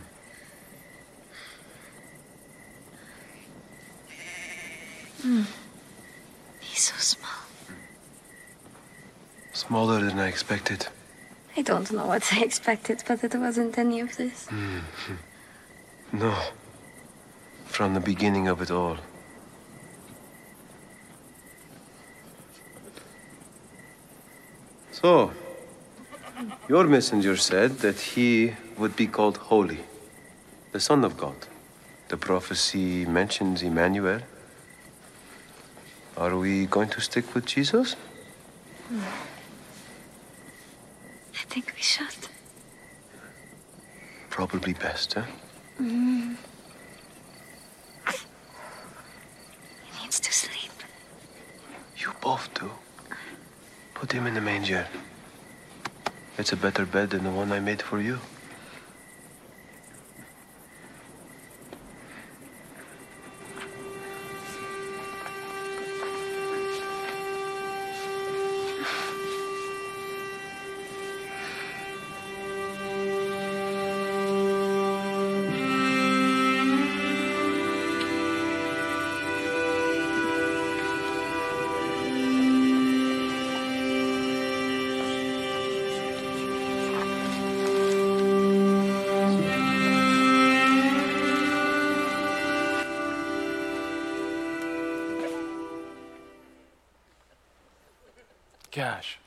Mm. 5.23 5.47
He's 6.61 6.83
so 6.83 6.97
small. 6.97 7.31
Smaller 9.53 10.01
than 10.01 10.19
I 10.19 10.29
expected. 10.29 10.89
I 11.71 11.73
don't 11.73 11.93
know 11.93 12.07
what 12.07 12.33
I 12.33 12.41
expected, 12.49 13.05
but 13.07 13.23
it 13.23 13.33
wasn't 13.37 13.79
any 13.79 14.01
of 14.01 14.17
this. 14.17 14.49
Mm. 14.49 14.83
No. 16.13 16.35
From 17.67 17.95
the 17.95 18.01
beginning 18.01 18.49
of 18.49 18.61
it 18.61 18.73
all. 18.73 18.97
So, 24.91 25.33
your 26.69 26.89
messenger 26.89 27.37
said 27.37 27.79
that 27.79 28.01
he 28.01 28.55
would 28.77 28.97
be 28.97 29.07
called 29.07 29.37
Holy, 29.37 29.79
the 30.73 30.81
Son 30.81 31.05
of 31.05 31.17
God. 31.17 31.47
The 32.09 32.17
prophecy 32.17 33.05
mentions 33.05 33.63
Emmanuel. 33.63 34.23
Are 36.17 36.37
we 36.37 36.67
going 36.67 36.89
to 36.89 37.01
stick 37.01 37.33
with 37.33 37.47
Jesus? 37.47 37.95
Mm. 38.93 39.30
Think 41.51 41.73
we 41.75 41.83
should. 41.83 42.29
Probably 44.29 44.73
best, 44.73 45.15
huh? 45.15 45.25
Mm. 45.81 46.37
He 49.85 50.03
needs 50.03 50.21
to 50.21 50.33
sleep. 50.33 50.71
You 51.97 52.13
both 52.21 52.55
do. 52.55 52.71
Put 53.95 54.13
him 54.13 54.29
in 54.29 54.35
the 54.35 54.41
manger. 54.41 54.87
It's 56.39 56.53
a 56.53 56.57
better 56.57 56.87
bed 56.87 57.11
than 57.11 57.25
the 57.25 57.31
one 57.31 57.51
I 57.51 57.59
made 57.59 57.83
for 57.83 58.01
you. 58.01 58.21
Gosh, 98.73 99.19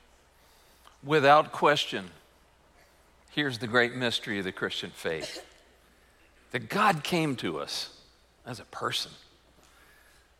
without 1.02 1.52
question, 1.52 2.10
here's 3.30 3.58
the 3.58 3.66
great 3.66 3.94
mystery 3.94 4.38
of 4.38 4.44
the 4.44 4.52
Christian 4.52 4.90
faith 4.90 5.44
that 6.52 6.68
God 6.68 7.02
came 7.02 7.36
to 7.36 7.58
us 7.58 7.90
as 8.46 8.60
a 8.60 8.64
person, 8.64 9.10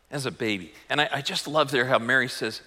as 0.09 0.25
a 0.25 0.31
baby. 0.31 0.73
And 0.89 1.01
I, 1.01 1.09
I 1.11 1.21
just 1.21 1.47
love 1.47 1.71
there 1.71 1.85
how 1.85 1.99
Mary 1.99 2.29
says, 2.29 2.61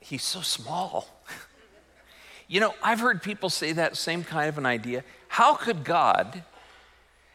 He's 0.00 0.22
so 0.22 0.42
small. 0.42 1.08
you 2.48 2.60
know, 2.60 2.74
I've 2.82 3.00
heard 3.00 3.22
people 3.22 3.48
say 3.48 3.72
that 3.72 3.96
same 3.96 4.22
kind 4.22 4.50
of 4.50 4.58
an 4.58 4.66
idea. 4.66 5.02
How 5.28 5.54
could 5.54 5.82
God, 5.82 6.42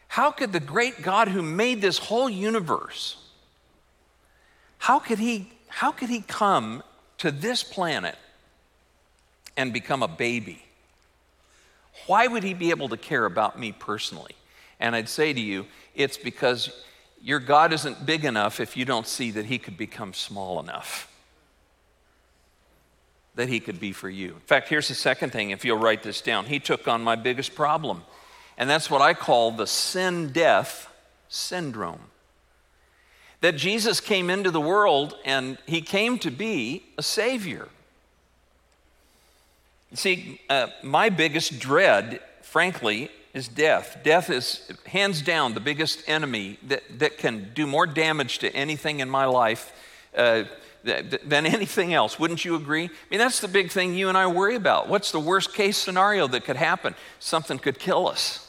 how 0.08 0.30
could 0.30 0.54
the 0.54 0.60
great 0.60 1.02
God 1.02 1.30
who 1.30 1.42
made 1.42 1.82
this 1.82 1.98
whole 1.98 2.30
universe, 2.30 3.18
how 4.78 5.00
could 5.00 5.18
he, 5.18 5.52
how 5.68 5.92
could 5.92 6.10
he 6.10 6.22
come 6.22 6.84
to 7.20 7.32
this 7.32 7.64
planet 7.64 8.16
and 9.56 9.72
become 9.72 10.04
a 10.04 10.08
baby? 10.08 10.64
Why 12.08 12.28
would 12.28 12.44
he 12.44 12.54
be 12.54 12.70
able 12.72 12.90
to 12.90 12.98
care 12.98 13.26
about 13.26 13.60
me 13.60 13.72
personally? 13.72 14.36
And 14.80 14.96
I'd 14.96 15.10
say 15.10 15.34
to 15.34 15.40
you, 15.40 15.66
it's 15.96 16.18
because 16.18 16.72
your 17.22 17.40
God 17.40 17.74
isn't 17.74 18.06
big 18.06 18.26
enough 18.26 18.60
if 18.60 18.78
you 18.78 18.86
don't 18.86 19.08
see 19.08 19.32
that 19.32 19.46
he 19.46 19.58
could 19.58 19.78
become 19.78 20.14
small 20.14 20.60
enough. 20.60 21.12
That 23.36 23.50
he 23.50 23.60
could 23.60 23.80
be 23.80 23.92
for 23.92 24.10
you. 24.10 24.30
In 24.30 24.40
fact, 24.42 24.70
here's 24.70 24.88
the 24.88 24.96
second 24.96 25.32
thing, 25.32 25.52
if 25.52 25.66
you'll 25.66 25.78
write 25.78 26.04
this 26.04 26.22
down. 26.22 26.46
He 26.46 26.60
took 26.60 26.88
on 26.88 27.04
my 27.04 27.16
biggest 27.16 27.56
problem, 27.56 28.04
and 28.58 28.70
that's 28.70 28.90
what 28.90 29.02
I 29.02 29.14
call 29.14 29.52
the 29.52 29.68
sin 29.68 30.32
death 30.32 30.90
syndrome 31.28 32.00
that 33.42 33.56
Jesus 33.56 34.00
came 34.00 34.30
into 34.30 34.52
the 34.52 34.62
world 34.62 35.16
and 35.26 35.58
he 35.66 35.82
came 35.82 36.20
to 36.20 36.32
be 36.32 36.84
a 36.98 37.04
savior. 37.04 37.68
You 39.92 39.98
See, 39.98 40.42
uh, 40.50 40.68
my 40.84 41.10
biggest 41.10 41.60
dread, 41.60 42.20
frankly, 42.42 43.10
is 43.34 43.48
death. 43.48 43.98
Death 44.04 44.30
is 44.30 44.72
hands 44.86 45.22
down 45.22 45.54
the 45.54 45.60
biggest 45.60 46.08
enemy 46.08 46.58
that, 46.68 46.84
that 47.00 47.18
can 47.18 47.52
do 47.54 47.66
more 47.66 47.88
damage 47.88 48.40
to 48.40 48.54
anything 48.56 49.00
in 49.00 49.10
my 49.10 49.26
life 49.26 49.72
uh, 50.16 50.44
than 50.84 51.46
anything 51.46 51.94
else. 51.94 52.20
Wouldn't 52.20 52.46
you 52.46 52.56
agree? 52.56 52.86
I 52.86 52.90
mean, 53.10 53.20
that's 53.20 53.40
the 53.40 53.48
big 53.48 53.72
thing 53.72 53.96
you 53.96 54.10
and 54.10 54.18
I 54.18 54.28
worry 54.28 54.56
about. 54.56 54.88
What's 54.88 55.12
the 55.12 55.20
worst 55.20 55.54
case 55.54 55.78
scenario 55.78 56.28
that 56.28 56.46
could 56.46 56.56
happen? 56.56 56.96
Something 57.20 57.60
could 57.60 57.80
kill 57.80 58.08
us. 58.08 58.49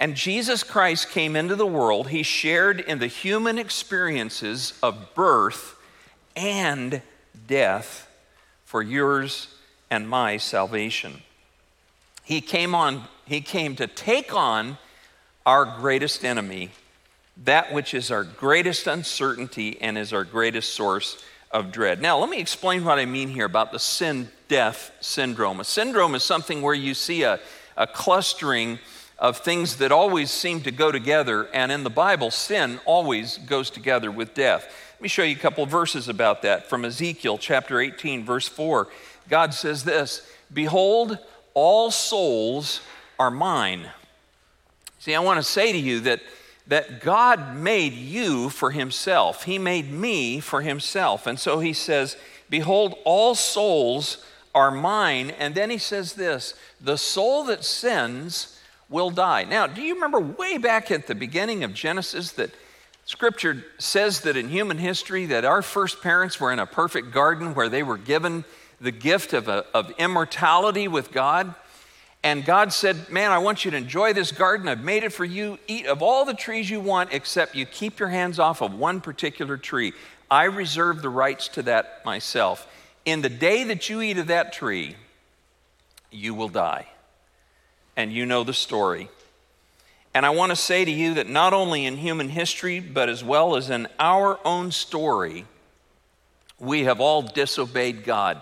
And 0.00 0.14
Jesus 0.14 0.62
Christ 0.62 1.10
came 1.10 1.36
into 1.36 1.54
the 1.54 1.66
world. 1.66 2.08
He 2.08 2.22
shared 2.22 2.80
in 2.80 3.00
the 3.00 3.06
human 3.06 3.58
experiences 3.58 4.72
of 4.82 5.14
birth 5.14 5.76
and 6.34 7.02
death 7.46 8.10
for 8.64 8.82
yours 8.82 9.54
and 9.90 10.08
my 10.08 10.38
salvation. 10.38 11.20
He 12.24 12.40
came 12.40 12.74
on 12.74 13.04
he 13.26 13.40
came 13.40 13.76
to 13.76 13.86
take 13.86 14.34
on 14.34 14.76
our 15.46 15.64
greatest 15.64 16.24
enemy, 16.24 16.70
that 17.44 17.72
which 17.72 17.94
is 17.94 18.10
our 18.10 18.24
greatest 18.24 18.88
uncertainty 18.88 19.80
and 19.80 19.96
is 19.96 20.12
our 20.12 20.24
greatest 20.24 20.74
source 20.74 21.22
of 21.52 21.70
dread. 21.70 22.02
Now, 22.02 22.18
let 22.18 22.28
me 22.28 22.40
explain 22.40 22.84
what 22.84 22.98
I 22.98 23.04
mean 23.04 23.28
here 23.28 23.44
about 23.44 23.70
the 23.70 23.78
sin 23.78 24.30
death 24.48 24.90
syndrome. 25.00 25.60
A 25.60 25.64
syndrome 25.64 26.16
is 26.16 26.24
something 26.24 26.60
where 26.60 26.74
you 26.74 26.92
see 26.92 27.22
a, 27.22 27.38
a 27.76 27.86
clustering 27.86 28.80
of 29.20 29.36
things 29.36 29.76
that 29.76 29.92
always 29.92 30.30
seem 30.30 30.62
to 30.62 30.70
go 30.70 30.90
together, 30.90 31.44
and 31.52 31.70
in 31.70 31.84
the 31.84 31.90
Bible, 31.90 32.30
sin 32.30 32.80
always 32.86 33.36
goes 33.36 33.68
together 33.68 34.10
with 34.10 34.32
death. 34.32 34.64
Let 34.94 35.02
me 35.02 35.08
show 35.08 35.22
you 35.22 35.36
a 35.36 35.38
couple 35.38 35.66
verses 35.66 36.08
about 36.08 36.42
that 36.42 36.68
from 36.70 36.86
Ezekiel 36.86 37.36
chapter 37.36 37.80
18, 37.80 38.24
verse 38.24 38.48
4. 38.48 38.88
God 39.28 39.52
says 39.52 39.84
this 39.84 40.26
Behold, 40.52 41.18
all 41.52 41.90
souls 41.90 42.80
are 43.18 43.30
mine. 43.30 43.90
See, 44.98 45.14
I 45.14 45.20
want 45.20 45.38
to 45.38 45.42
say 45.42 45.72
to 45.72 45.78
you 45.78 46.00
that, 46.00 46.20
that 46.66 47.00
God 47.00 47.56
made 47.56 47.92
you 47.92 48.48
for 48.48 48.70
himself. 48.70 49.44
He 49.44 49.58
made 49.58 49.90
me 49.90 50.40
for 50.40 50.62
himself. 50.62 51.26
And 51.26 51.38
so 51.38 51.60
he 51.60 51.74
says, 51.74 52.16
Behold, 52.48 52.94
all 53.04 53.34
souls 53.34 54.24
are 54.54 54.70
mine. 54.70 55.30
And 55.30 55.54
then 55.54 55.68
he 55.68 55.78
says 55.78 56.14
this 56.14 56.54
the 56.80 56.96
soul 56.96 57.44
that 57.44 57.64
sins 57.64 58.56
will 58.90 59.10
die. 59.10 59.44
Now, 59.44 59.66
do 59.66 59.80
you 59.80 59.94
remember 59.94 60.20
way 60.20 60.58
back 60.58 60.90
at 60.90 61.06
the 61.06 61.14
beginning 61.14 61.64
of 61.64 61.72
Genesis 61.72 62.32
that 62.32 62.50
Scripture 63.06 63.64
says 63.78 64.20
that 64.20 64.36
in 64.36 64.48
human 64.48 64.78
history 64.78 65.26
that 65.26 65.44
our 65.44 65.62
first 65.62 66.02
parents 66.02 66.38
were 66.38 66.52
in 66.52 66.58
a 66.58 66.66
perfect 66.66 67.12
garden 67.12 67.54
where 67.54 67.68
they 67.68 67.82
were 67.82 67.96
given 67.96 68.44
the 68.80 68.90
gift 68.90 69.32
of, 69.32 69.48
a, 69.48 69.64
of 69.74 69.90
immortality 69.98 70.88
with 70.88 71.12
God. 71.12 71.54
And 72.22 72.44
God 72.44 72.72
said, 72.72 73.08
Man, 73.10 73.30
I 73.30 73.38
want 73.38 73.64
you 73.64 73.70
to 73.70 73.76
enjoy 73.76 74.12
this 74.12 74.32
garden. 74.32 74.68
I've 74.68 74.84
made 74.84 75.04
it 75.04 75.12
for 75.12 75.24
you. 75.24 75.58
Eat 75.66 75.86
of 75.86 76.02
all 76.02 76.24
the 76.24 76.34
trees 76.34 76.68
you 76.68 76.80
want, 76.80 77.12
except 77.12 77.54
you 77.54 77.64
keep 77.64 77.98
your 77.98 78.10
hands 78.10 78.38
off 78.38 78.60
of 78.60 78.74
one 78.74 79.00
particular 79.00 79.56
tree. 79.56 79.92
I 80.30 80.44
reserve 80.44 81.02
the 81.02 81.08
rights 81.08 81.48
to 81.48 81.62
that 81.62 82.04
myself. 82.04 82.68
In 83.04 83.22
the 83.22 83.30
day 83.30 83.64
that 83.64 83.88
you 83.88 84.02
eat 84.02 84.18
of 84.18 84.26
that 84.26 84.52
tree, 84.52 84.96
you 86.10 86.34
will 86.34 86.48
die. 86.48 86.86
And 87.96 88.12
you 88.12 88.26
know 88.26 88.44
the 88.44 88.54
story. 88.54 89.08
And 90.12 90.26
I 90.26 90.30
want 90.30 90.50
to 90.50 90.56
say 90.56 90.84
to 90.84 90.90
you 90.90 91.14
that 91.14 91.28
not 91.28 91.52
only 91.52 91.86
in 91.86 91.96
human 91.96 92.28
history, 92.28 92.80
but 92.80 93.08
as 93.08 93.22
well 93.22 93.56
as 93.56 93.70
in 93.70 93.86
our 93.98 94.38
own 94.44 94.72
story, 94.72 95.44
we 96.58 96.84
have 96.84 97.00
all 97.00 97.22
disobeyed 97.22 98.04
God. 98.04 98.40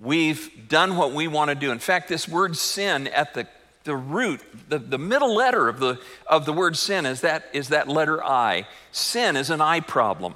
We've 0.00 0.68
done 0.68 0.96
what 0.96 1.12
we 1.12 1.28
want 1.28 1.48
to 1.48 1.54
do. 1.54 1.70
In 1.70 1.78
fact, 1.78 2.08
this 2.08 2.28
word 2.28 2.56
sin 2.56 3.08
at 3.08 3.34
the, 3.34 3.46
the 3.84 3.96
root, 3.96 4.40
the, 4.68 4.78
the 4.78 4.98
middle 4.98 5.34
letter 5.34 5.68
of 5.68 5.78
the, 5.80 5.98
of 6.26 6.44
the 6.44 6.52
word 6.52 6.76
sin 6.76 7.06
is 7.06 7.22
that, 7.22 7.44
is 7.52 7.68
that 7.68 7.88
letter 7.88 8.22
I. 8.22 8.66
Sin 8.90 9.36
is 9.36 9.50
an 9.50 9.60
I 9.60 9.80
problem. 9.80 10.34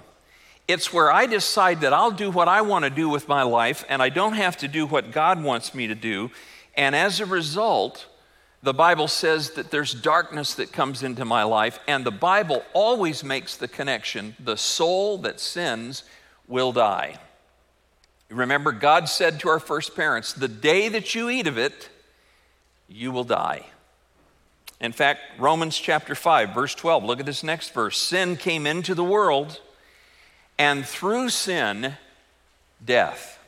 It's 0.68 0.92
where 0.92 1.12
I 1.12 1.26
decide 1.26 1.82
that 1.82 1.92
I'll 1.92 2.10
do 2.10 2.30
what 2.30 2.48
I 2.48 2.62
want 2.62 2.84
to 2.84 2.90
do 2.90 3.08
with 3.08 3.28
my 3.28 3.42
life 3.42 3.84
and 3.88 4.02
I 4.02 4.08
don't 4.08 4.32
have 4.32 4.56
to 4.58 4.68
do 4.68 4.86
what 4.86 5.12
God 5.12 5.42
wants 5.42 5.74
me 5.74 5.86
to 5.86 5.94
do. 5.94 6.30
And 6.76 6.96
as 6.96 7.20
a 7.20 7.26
result, 7.26 8.06
the 8.62 8.74
Bible 8.74 9.08
says 9.08 9.50
that 9.50 9.70
there's 9.70 9.92
darkness 9.92 10.54
that 10.54 10.72
comes 10.72 11.02
into 11.02 11.24
my 11.24 11.42
life, 11.44 11.78
and 11.86 12.04
the 12.04 12.10
Bible 12.10 12.64
always 12.72 13.22
makes 13.22 13.56
the 13.56 13.68
connection 13.68 14.34
the 14.40 14.56
soul 14.56 15.18
that 15.18 15.40
sins 15.40 16.02
will 16.48 16.72
die. 16.72 17.18
Remember, 18.28 18.72
God 18.72 19.08
said 19.08 19.38
to 19.40 19.48
our 19.48 19.60
first 19.60 19.94
parents, 19.94 20.32
The 20.32 20.48
day 20.48 20.88
that 20.88 21.14
you 21.14 21.30
eat 21.30 21.46
of 21.46 21.58
it, 21.58 21.90
you 22.88 23.12
will 23.12 23.24
die. 23.24 23.66
In 24.80 24.92
fact, 24.92 25.20
Romans 25.38 25.78
chapter 25.78 26.14
5, 26.14 26.50
verse 26.50 26.74
12, 26.74 27.04
look 27.04 27.20
at 27.20 27.26
this 27.26 27.42
next 27.42 27.72
verse. 27.72 27.98
Sin 27.98 28.36
came 28.36 28.66
into 28.66 28.94
the 28.94 29.04
world, 29.04 29.60
and 30.58 30.84
through 30.84 31.30
sin, 31.30 31.94
death. 32.84 33.38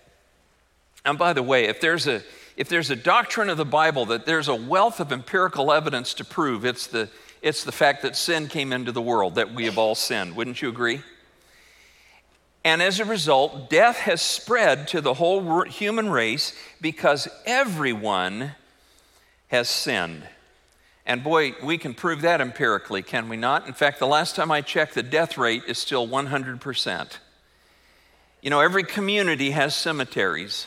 And 1.05 1.19
by 1.19 1.33
the 1.33 1.43
way, 1.43 1.65
if 1.65 1.81
there's 1.81 2.07
a 2.07 2.23
if 2.59 2.69
there's 2.69 2.91
a 2.91 2.97
doctrine 2.97 3.51
of 3.51 3.57
the 3.57 3.65
Bible 3.65 4.07
that 4.07 4.27
there's 4.27 4.49
a 4.49 4.55
wealth 4.55 4.99
of 4.99 5.13
empirical 5.13 5.73
evidence 5.73 6.13
to 6.15 6.25
prove, 6.25 6.65
it's 6.65 6.89
the, 6.89 7.09
it's 7.41 7.63
the 7.63 7.71
fact 7.71 8.03
that 8.03 8.17
sin 8.17 8.49
came 8.49 8.73
into 8.73 8.91
the 8.91 9.01
world, 9.01 9.37
that 9.37 9.55
we 9.55 9.67
have 9.67 9.79
all 9.79 9.95
sinned. 9.95 10.35
Wouldn't 10.35 10.61
you 10.61 10.69
agree? 10.69 11.01
And 12.65 12.83
as 12.83 12.99
a 12.99 13.05
result, 13.05 13.71
death 13.71 13.99
has 13.99 14.21
spread 14.21 14.89
to 14.89 15.01
the 15.01 15.15
whole 15.15 15.63
human 15.63 16.11
race 16.11 16.53
because 16.81 17.29
everyone 17.47 18.57
has 19.47 19.71
sinned. 19.71 20.25
And 21.07 21.23
boy, 21.23 21.55
we 21.63 21.79
can 21.79 21.95
prove 21.95 22.23
that 22.23 22.41
empirically, 22.41 23.03
can 23.03 23.29
we 23.29 23.37
not? 23.37 23.69
In 23.69 23.73
fact, 23.73 24.01
the 24.01 24.07
last 24.09 24.35
time 24.35 24.51
I 24.51 24.63
checked, 24.63 24.97
the 24.97 25.05
death 25.05 25.39
rate 25.39 25.63
is 25.69 25.79
still 25.79 26.09
100%. 26.09 27.19
You 28.43 28.51
know, 28.51 28.59
every 28.59 28.83
community 28.83 29.53
has 29.53 29.77
cemeteries. 29.77 30.67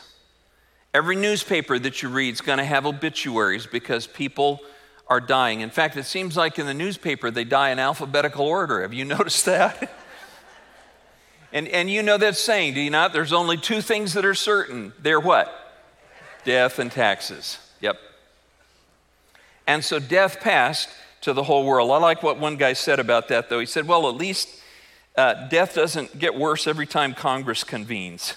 Every 0.93 1.15
newspaper 1.15 1.79
that 1.79 2.01
you 2.01 2.09
read 2.09 2.33
is 2.33 2.41
going 2.41 2.57
to 2.57 2.65
have 2.65 2.85
obituaries 2.85 3.65
because 3.65 4.07
people 4.07 4.59
are 5.07 5.21
dying. 5.21 5.61
In 5.61 5.69
fact, 5.69 5.95
it 5.95 6.03
seems 6.03 6.35
like 6.35 6.59
in 6.59 6.65
the 6.65 6.73
newspaper 6.73 7.31
they 7.31 7.43
die 7.43 7.69
in 7.69 7.79
alphabetical 7.79 8.45
order. 8.45 8.81
Have 8.81 8.93
you 8.93 9.05
noticed 9.17 9.45
that? 9.45 9.91
and, 11.53 11.67
and 11.69 11.89
you 11.89 12.03
know 12.03 12.17
that 12.17 12.35
saying, 12.35 12.73
do 12.73 12.81
you 12.81 12.89
not? 12.89 13.13
There's 13.13 13.33
only 13.33 13.57
two 13.57 13.81
things 13.81 14.13
that 14.13 14.25
are 14.25 14.33
certain. 14.33 14.93
They're 14.99 15.19
what? 15.19 15.53
Death 16.43 16.79
and 16.79 16.91
taxes. 16.91 17.57
Yep. 17.79 17.97
And 19.67 19.83
so 19.85 19.99
death 19.99 20.39
passed 20.41 20.89
to 21.21 21.33
the 21.33 21.43
whole 21.43 21.65
world. 21.65 21.91
I 21.91 21.97
like 21.97 22.23
what 22.23 22.39
one 22.39 22.57
guy 22.57 22.73
said 22.73 22.99
about 22.99 23.27
that, 23.29 23.49
though. 23.49 23.59
He 23.59 23.65
said, 23.65 23.87
well, 23.87 24.09
at 24.09 24.15
least 24.15 24.49
uh, 25.15 25.47
death 25.47 25.75
doesn't 25.75 26.17
get 26.19 26.35
worse 26.35 26.67
every 26.67 26.87
time 26.87 27.13
Congress 27.13 27.63
convenes. 27.63 28.35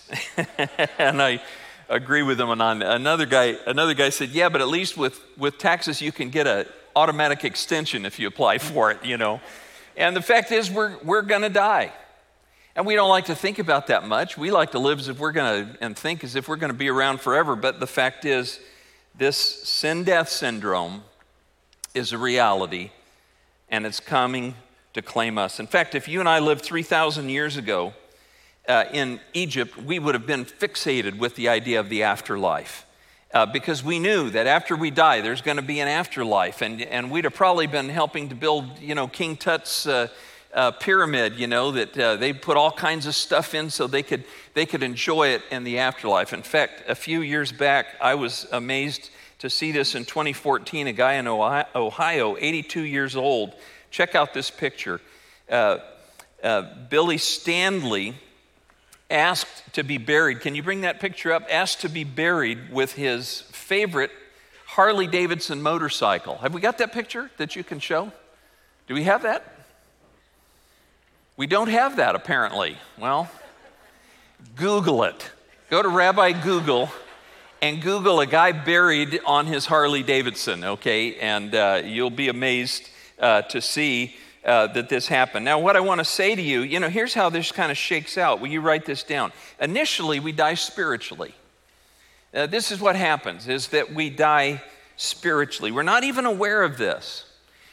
and 0.99 1.23
I 1.23 1.41
agree 1.89 2.23
with 2.23 2.41
him 2.41 2.49
on 2.49 2.83
another 2.83 3.27
guy 3.27 3.57
another 3.67 3.95
guy 3.95 4.09
said 4.09 4.31
yeah 4.31 4.49
but 4.49 4.61
at 4.61 4.69
least 4.69 4.97
with 4.97 5.21
with 5.37 5.59
taxes 5.59 6.01
you 6.01 6.13
can 6.13 6.31
get 6.31 6.47
an 6.47 6.67
automatic 6.97 7.45
extension 7.45 8.07
if 8.07 8.19
you 8.19 8.27
apply 8.27 8.59
for 8.59 8.91
it 8.91 9.05
you 9.05 9.17
know. 9.17 9.41
And 9.97 10.17
the 10.17 10.23
fact 10.23 10.51
is 10.51 10.71
we're 10.71 10.97
we're 11.03 11.23
going 11.23 11.43
to 11.43 11.49
die. 11.49 11.93
And 12.77 12.87
we 12.87 12.97
don't 12.97 13.09
like 13.09 13.27
to 13.27 13.37
think 13.37 13.61
about 13.61 13.87
that 13.87 14.05
much. 14.09 14.37
We 14.37 14.51
like 14.51 14.73
to 14.73 14.81
live 14.81 14.99
as 14.99 15.09
if 15.09 15.21
we're 15.21 15.31
going 15.31 15.67
to 15.67 15.85
and 15.85 15.97
think 15.97 16.25
as 16.25 16.35
if 16.35 16.49
we're 16.49 16.57
going 16.57 16.73
to 16.73 16.79
be 16.79 16.89
around 16.89 17.21
forever. 17.21 17.55
But 17.55 17.79
the 17.79 17.87
fact 17.87 18.25
is 18.25 18.59
this 19.15 19.37
sin 19.37 20.03
death 20.03 20.29
syndrome 20.29 21.05
is 21.95 22.13
a 22.13 22.19
reality 22.19 22.91
and 23.69 23.87
it's 23.87 24.01
coming 24.01 24.57
to 24.95 25.03
claim 25.03 25.39
us. 25.39 25.61
In 25.61 25.69
fact 25.69 25.95
if 25.95 26.09
you 26.09 26.21
and 26.21 26.29
i 26.29 26.41
lived 26.41 26.65
3000 26.65 27.29
years 27.29 27.57
ago 27.57 27.95
uh, 28.69 28.85
in 28.93 29.21
Egypt, 29.33 29.77
we 29.77 29.99
would 29.99 30.15
have 30.15 30.27
been 30.27 30.45
fixated 30.45 31.19
with 31.19 31.37
the 31.37 31.49
idea 31.49 31.81
of 31.81 31.89
the 31.89 32.03
afterlife. 32.03 32.87
Uh, 33.33 33.45
because 33.45 33.83
we 33.83 33.99
knew 33.99 34.31
that 34.31 34.47
after 34.47 34.77
we 34.77 34.91
die, 34.91 35.21
there's 35.21 35.43
going 35.43 35.57
to 35.57 35.63
be 35.63 35.81
an 35.81 35.89
afterlife. 35.89 36.63
And, 36.63 36.81
and 36.83 37.11
we'd 37.11 37.25
have 37.25 37.35
probably 37.35 37.67
been 37.67 37.89
helping 37.89 38.29
to 38.29 38.35
build, 38.35 38.79
you 38.79 38.95
know, 38.95 39.09
King 39.09 39.37
Tut's 39.37 39.87
uh, 39.87 40.09
uh 40.55 40.71
pyramid, 40.71 41.35
you 41.35 41.49
know, 41.49 41.73
that 41.73 41.99
uh, 41.99 42.15
they 42.15 42.33
put 42.33 42.57
all 42.57 42.71
kinds 42.71 43.07
of 43.07 43.15
stuff 43.15 43.53
in 43.55 43.71
so 43.71 43.89
they 43.89 44.05
could, 44.05 44.23
they 44.55 44.65
could 44.65 44.85
enjoy 44.85 45.29
it 45.29 45.43
in 45.51 45.65
the 45.65 45.81
afterlife. 45.81 46.33
In 46.33 46.43
fact, 46.43 46.85
a 46.89 46.95
few 46.95 47.23
years 47.23 47.51
back, 47.51 47.87
I 48.01 48.15
was 48.15 48.47
amazed 48.53 49.11
to 49.41 49.51
see 49.51 49.73
this 49.73 49.97
in 49.97 50.05
2014. 50.05 50.87
A 50.87 50.93
guy 50.93 51.15
in 51.15 51.27
Ohio, 51.27 52.37
82 52.39 52.83
years 52.83 53.17
old, 53.17 53.57
check 53.91 54.15
out 54.15 54.33
this 54.33 54.49
picture. 54.49 55.01
Uh, 55.51 55.79
Billy 56.89 57.17
Standley 57.17 58.15
asked 59.15 59.73
to 59.75 59.85
be 59.85 59.97
buried. 59.97 60.41
Can 60.41 60.55
you 60.55 60.63
bring 60.63 60.83
that 60.83 61.01
picture 61.01 61.33
up? 61.33 61.47
Asked 61.49 61.81
to 61.83 61.89
be 61.89 62.05
buried 62.05 62.71
with 62.71 62.93
his 62.93 63.43
favorite 63.53 64.11
Harley 64.67 65.07
Davidson 65.07 65.63
motorcycle. 65.63 66.37
Have 66.39 66.53
we 66.53 66.61
got 66.61 66.79
that 66.79 66.93
picture 66.93 67.31
that 67.37 67.55
you 67.55 67.63
can 67.63 67.79
show? 67.79 68.13
Do 68.89 68.95
we 68.95 69.05
have 69.05 69.23
that? 69.23 69.45
We 71.37 71.47
don't 71.47 71.69
have 71.69 71.97
that 71.97 72.15
apparently. 72.15 72.77
Well, 72.99 73.31
Google 74.57 75.05
it. 75.05 75.31
Go 75.71 75.81
to 75.81 75.89
Rabbi 75.89 76.33
Google 76.33 76.91
and 77.63 77.81
Google 77.81 78.21
a 78.21 78.27
guy 78.27 78.53
buried 78.53 79.21
on 79.25 79.47
his 79.47 79.65
Harley 79.65 80.03
Davidson, 80.03 80.65
okay? 80.65 81.17
And 81.17 81.55
uh, 81.55 81.83
you'll 81.85 82.11
be 82.11 82.29
amazed 82.29 82.91
uh, 83.19 83.43
to 83.43 83.61
see 83.61 84.17
uh, 84.45 84.67
that 84.69 84.89
this 84.89 85.09
happened. 85.09 85.45
Now, 85.45 85.59
what 85.59 85.77
I 85.77 85.81
want 85.81 86.01
to 86.01 86.05
say 86.05 86.35
to 86.35 86.43
you, 86.43 86.61
you 86.61 86.81
know, 86.81 86.89
here's 86.89 87.15
how 87.15 87.31
this 87.31 87.53
kind 87.53 87.71
of 87.71 87.79
shakes 87.79 88.19
out. 88.19 88.41
Will 88.41 88.49
you 88.49 88.61
write 88.61 88.85
this 88.85 89.03
down? 89.03 89.33
Initially, 89.61 90.21
we 90.21 90.33
die 90.33 90.55
spiritually. 90.55 91.35
Uh, 92.33 92.47
this 92.47 92.71
is 92.71 92.81
what 92.81 92.97
happens: 92.97 93.49
is 93.49 93.69
that 93.69 93.95
we 93.95 94.11
die 94.11 94.63
spiritually. 94.97 95.73
We're 95.73 95.83
not 95.83 96.05
even 96.05 96.27
aware 96.27 96.63
of 96.63 96.79
this. 96.79 97.25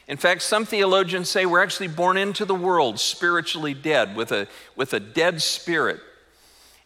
In 0.08 0.16
fact, 0.16 0.42
some 0.42 0.64
theologians 0.64 1.30
say 1.30 1.46
we're 1.46 1.62
actually 1.62 1.88
born 1.88 2.16
into 2.16 2.44
the 2.44 2.54
world 2.54 2.98
spiritually 2.98 3.72
dead, 3.72 4.16
with 4.16 4.32
a, 4.32 4.48
with 4.74 4.92
a 4.92 5.00
dead 5.00 5.40
spirit. 5.40 6.00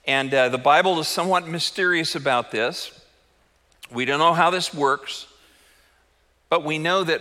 And 0.07 0.33
uh, 0.33 0.49
the 0.51 0.59
Bible 0.59 1.01
is 1.01 1.09
somewhat 1.09 1.49
mysterious 1.49 2.15
about 2.15 2.51
this. 2.51 2.93
We 3.91 4.05
don't 4.05 4.19
know 4.19 4.35
how 4.35 4.51
this 4.51 4.73
works, 4.75 5.27
but 6.49 6.63
we 6.63 6.79
know 6.79 7.05
that, 7.05 7.21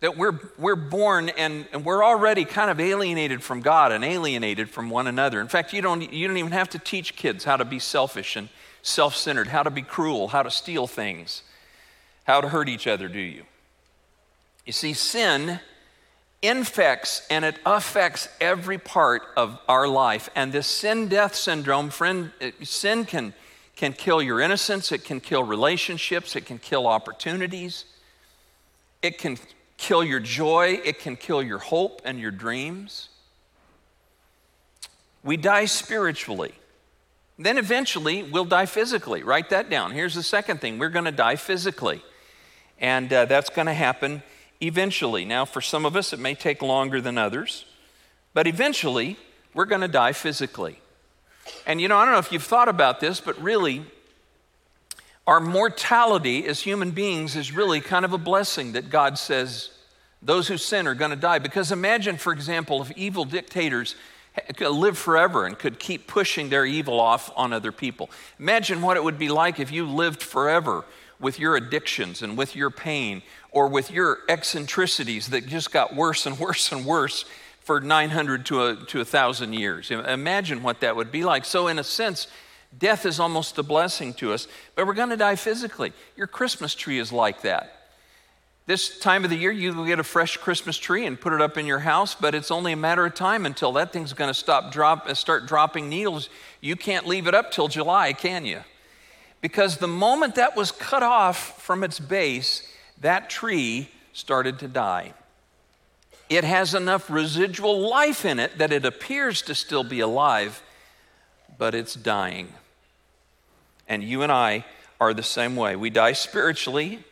that 0.00 0.16
we're, 0.16 0.38
we're 0.58 0.76
born 0.76 1.28
and, 1.30 1.66
and 1.72 1.84
we're 1.84 2.04
already 2.04 2.44
kind 2.44 2.70
of 2.70 2.80
alienated 2.80 3.42
from 3.42 3.60
God 3.60 3.92
and 3.92 4.04
alienated 4.04 4.70
from 4.70 4.88
one 4.88 5.06
another. 5.06 5.40
In 5.40 5.48
fact, 5.48 5.72
you 5.72 5.82
don't, 5.82 6.12
you 6.12 6.26
don't 6.26 6.38
even 6.38 6.52
have 6.52 6.70
to 6.70 6.78
teach 6.78 7.16
kids 7.16 7.44
how 7.44 7.56
to 7.56 7.64
be 7.64 7.78
selfish 7.78 8.36
and 8.36 8.48
self 8.82 9.14
centered, 9.14 9.48
how 9.48 9.62
to 9.62 9.70
be 9.70 9.82
cruel, 9.82 10.28
how 10.28 10.42
to 10.42 10.50
steal 10.50 10.86
things, 10.86 11.42
how 12.24 12.40
to 12.40 12.48
hurt 12.48 12.68
each 12.68 12.86
other, 12.86 13.08
do 13.08 13.18
you? 13.18 13.44
You 14.64 14.72
see, 14.72 14.94
sin 14.94 15.60
infects 16.42 17.26
and 17.28 17.44
it 17.44 17.56
affects 17.66 18.28
every 18.40 18.78
part 18.78 19.22
of 19.36 19.58
our 19.68 19.86
life. 19.86 20.30
And 20.34 20.50
this 20.50 20.66
sin 20.66 21.08
death 21.08 21.34
syndrome, 21.34 21.90
friend, 21.90 22.32
sin 22.62 23.04
can, 23.04 23.34
can 23.76 23.92
kill 23.92 24.22
your 24.22 24.40
innocence, 24.40 24.92
it 24.92 25.04
can 25.04 25.20
kill 25.20 25.42
relationships, 25.42 26.36
it 26.36 26.46
can 26.46 26.58
kill 26.58 26.86
opportunities, 26.86 27.84
it 29.02 29.18
can 29.18 29.36
kill 29.80 30.04
your 30.04 30.20
joy, 30.20 30.80
it 30.84 30.98
can 30.98 31.16
kill 31.16 31.42
your 31.42 31.58
hope 31.58 32.02
and 32.04 32.20
your 32.20 32.30
dreams. 32.30 33.08
We 35.24 35.36
die 35.36 35.64
spiritually. 35.64 36.52
Then 37.38 37.56
eventually 37.56 38.22
we'll 38.22 38.44
die 38.44 38.66
physically. 38.66 39.22
Write 39.22 39.48
that 39.50 39.70
down. 39.70 39.92
Here's 39.92 40.14
the 40.14 40.22
second 40.22 40.60
thing 40.60 40.78
we're 40.78 40.90
going 40.90 41.06
to 41.06 41.12
die 41.12 41.36
physically. 41.36 42.02
And 42.78 43.10
uh, 43.12 43.24
that's 43.24 43.48
going 43.48 43.66
to 43.66 43.74
happen 43.74 44.22
eventually. 44.60 45.24
Now, 45.24 45.46
for 45.46 45.62
some 45.62 45.86
of 45.86 45.96
us, 45.96 46.12
it 46.12 46.18
may 46.18 46.34
take 46.34 46.60
longer 46.60 47.00
than 47.00 47.16
others, 47.16 47.64
but 48.34 48.46
eventually, 48.46 49.16
we're 49.54 49.64
going 49.64 49.80
to 49.80 49.88
die 49.88 50.12
physically. 50.12 50.78
And 51.66 51.80
you 51.80 51.88
know, 51.88 51.96
I 51.96 52.04
don't 52.04 52.12
know 52.12 52.20
if 52.20 52.32
you've 52.32 52.42
thought 52.42 52.68
about 52.68 53.00
this, 53.00 53.20
but 53.20 53.40
really, 53.42 53.84
our 55.30 55.38
mortality 55.38 56.44
as 56.46 56.60
human 56.60 56.90
beings 56.90 57.36
is 57.36 57.54
really 57.54 57.80
kind 57.80 58.04
of 58.04 58.12
a 58.12 58.18
blessing 58.18 58.72
that 58.72 58.90
God 58.90 59.16
says 59.16 59.70
those 60.20 60.48
who 60.48 60.56
sin 60.56 60.88
are 60.88 60.94
going 60.96 61.12
to 61.12 61.16
die. 61.16 61.38
Because 61.38 61.70
imagine, 61.70 62.16
for 62.16 62.32
example, 62.32 62.82
if 62.82 62.90
evil 62.98 63.24
dictators 63.24 63.94
live 64.58 64.98
forever 64.98 65.46
and 65.46 65.56
could 65.56 65.78
keep 65.78 66.08
pushing 66.08 66.48
their 66.48 66.66
evil 66.66 66.98
off 66.98 67.30
on 67.36 67.52
other 67.52 67.70
people. 67.70 68.10
Imagine 68.40 68.82
what 68.82 68.96
it 68.96 69.04
would 69.04 69.20
be 69.20 69.28
like 69.28 69.60
if 69.60 69.70
you 69.70 69.86
lived 69.86 70.20
forever 70.20 70.84
with 71.20 71.38
your 71.38 71.54
addictions 71.54 72.22
and 72.22 72.36
with 72.36 72.56
your 72.56 72.70
pain 72.70 73.22
or 73.52 73.68
with 73.68 73.92
your 73.92 74.18
eccentricities 74.28 75.28
that 75.28 75.46
just 75.46 75.70
got 75.70 75.94
worse 75.94 76.26
and 76.26 76.38
worse 76.40 76.72
and 76.72 76.84
worse 76.84 77.24
for 77.60 77.80
900 77.80 78.46
to 78.46 78.66
a, 78.66 78.74
to 78.74 78.98
1,000 78.98 79.52
years. 79.52 79.92
Imagine 79.92 80.64
what 80.64 80.80
that 80.80 80.96
would 80.96 81.12
be 81.12 81.22
like. 81.22 81.44
So, 81.44 81.68
in 81.68 81.78
a 81.78 81.84
sense, 81.84 82.26
death 82.78 83.06
is 83.06 83.20
almost 83.20 83.58
a 83.58 83.62
blessing 83.62 84.14
to 84.14 84.32
us, 84.32 84.46
but 84.74 84.86
we're 84.86 84.94
going 84.94 85.10
to 85.10 85.16
die 85.16 85.36
physically. 85.36 85.92
Your 86.16 86.26
Christmas 86.26 86.74
tree 86.74 86.98
is 86.98 87.12
like 87.12 87.42
that. 87.42 87.76
This 88.66 89.00
time 89.00 89.24
of 89.24 89.30
the 89.30 89.36
year, 89.36 89.50
you 89.50 89.84
get 89.84 89.98
a 89.98 90.04
fresh 90.04 90.36
Christmas 90.36 90.76
tree 90.76 91.04
and 91.04 91.20
put 91.20 91.32
it 91.32 91.40
up 91.40 91.58
in 91.58 91.66
your 91.66 91.80
house, 91.80 92.14
but 92.14 92.36
it's 92.36 92.52
only 92.52 92.72
a 92.72 92.76
matter 92.76 93.04
of 93.04 93.14
time 93.14 93.44
until 93.44 93.72
that 93.72 93.92
thing's 93.92 94.12
going 94.12 94.30
to 94.30 94.34
stop 94.34 94.70
drop, 94.70 95.06
uh, 95.08 95.14
start 95.14 95.46
dropping 95.46 95.88
needles. 95.88 96.28
You 96.60 96.76
can't 96.76 97.04
leave 97.04 97.26
it 97.26 97.34
up 97.34 97.50
till 97.50 97.66
July, 97.66 98.12
can 98.12 98.44
you? 98.44 98.60
Because 99.40 99.78
the 99.78 99.88
moment 99.88 100.36
that 100.36 100.56
was 100.56 100.70
cut 100.70 101.02
off 101.02 101.60
from 101.60 101.82
its 101.82 101.98
base, 101.98 102.70
that 103.00 103.28
tree 103.28 103.88
started 104.12 104.60
to 104.60 104.68
die. 104.68 105.14
It 106.28 106.44
has 106.44 106.72
enough 106.72 107.10
residual 107.10 107.90
life 107.90 108.24
in 108.24 108.38
it 108.38 108.58
that 108.58 108.70
it 108.70 108.84
appears 108.84 109.42
to 109.42 109.54
still 109.56 109.82
be 109.82 109.98
alive, 109.98 110.62
but 111.58 111.74
it's 111.74 111.94
dying. 111.94 112.52
And 113.90 114.02
you 114.02 114.22
and 114.22 114.32
I 114.32 114.64
are 114.98 115.12
the 115.12 115.22
same 115.22 115.56
way. 115.56 115.76
We 115.76 115.90
die 115.90 116.12
spiritually, 116.12 117.04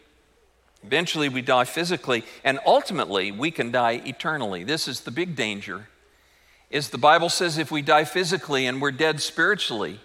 eventually, 0.84 1.28
we 1.28 1.42
die 1.42 1.64
physically, 1.64 2.24
and 2.44 2.60
ultimately, 2.64 3.32
we 3.32 3.50
can 3.50 3.70
die 3.70 4.00
eternally. 4.06 4.64
This 4.64 4.88
is 4.88 5.00
the 5.00 5.10
big 5.10 5.36
danger. 5.36 5.88
Is 6.70 6.90
the 6.90 6.98
Bible 6.98 7.30
says 7.30 7.58
if 7.58 7.70
we 7.70 7.82
die 7.82 8.04
physically 8.04 8.66
and 8.66 8.80
we're 8.80 8.92
dead 8.92 9.20
spiritually, 9.20 10.00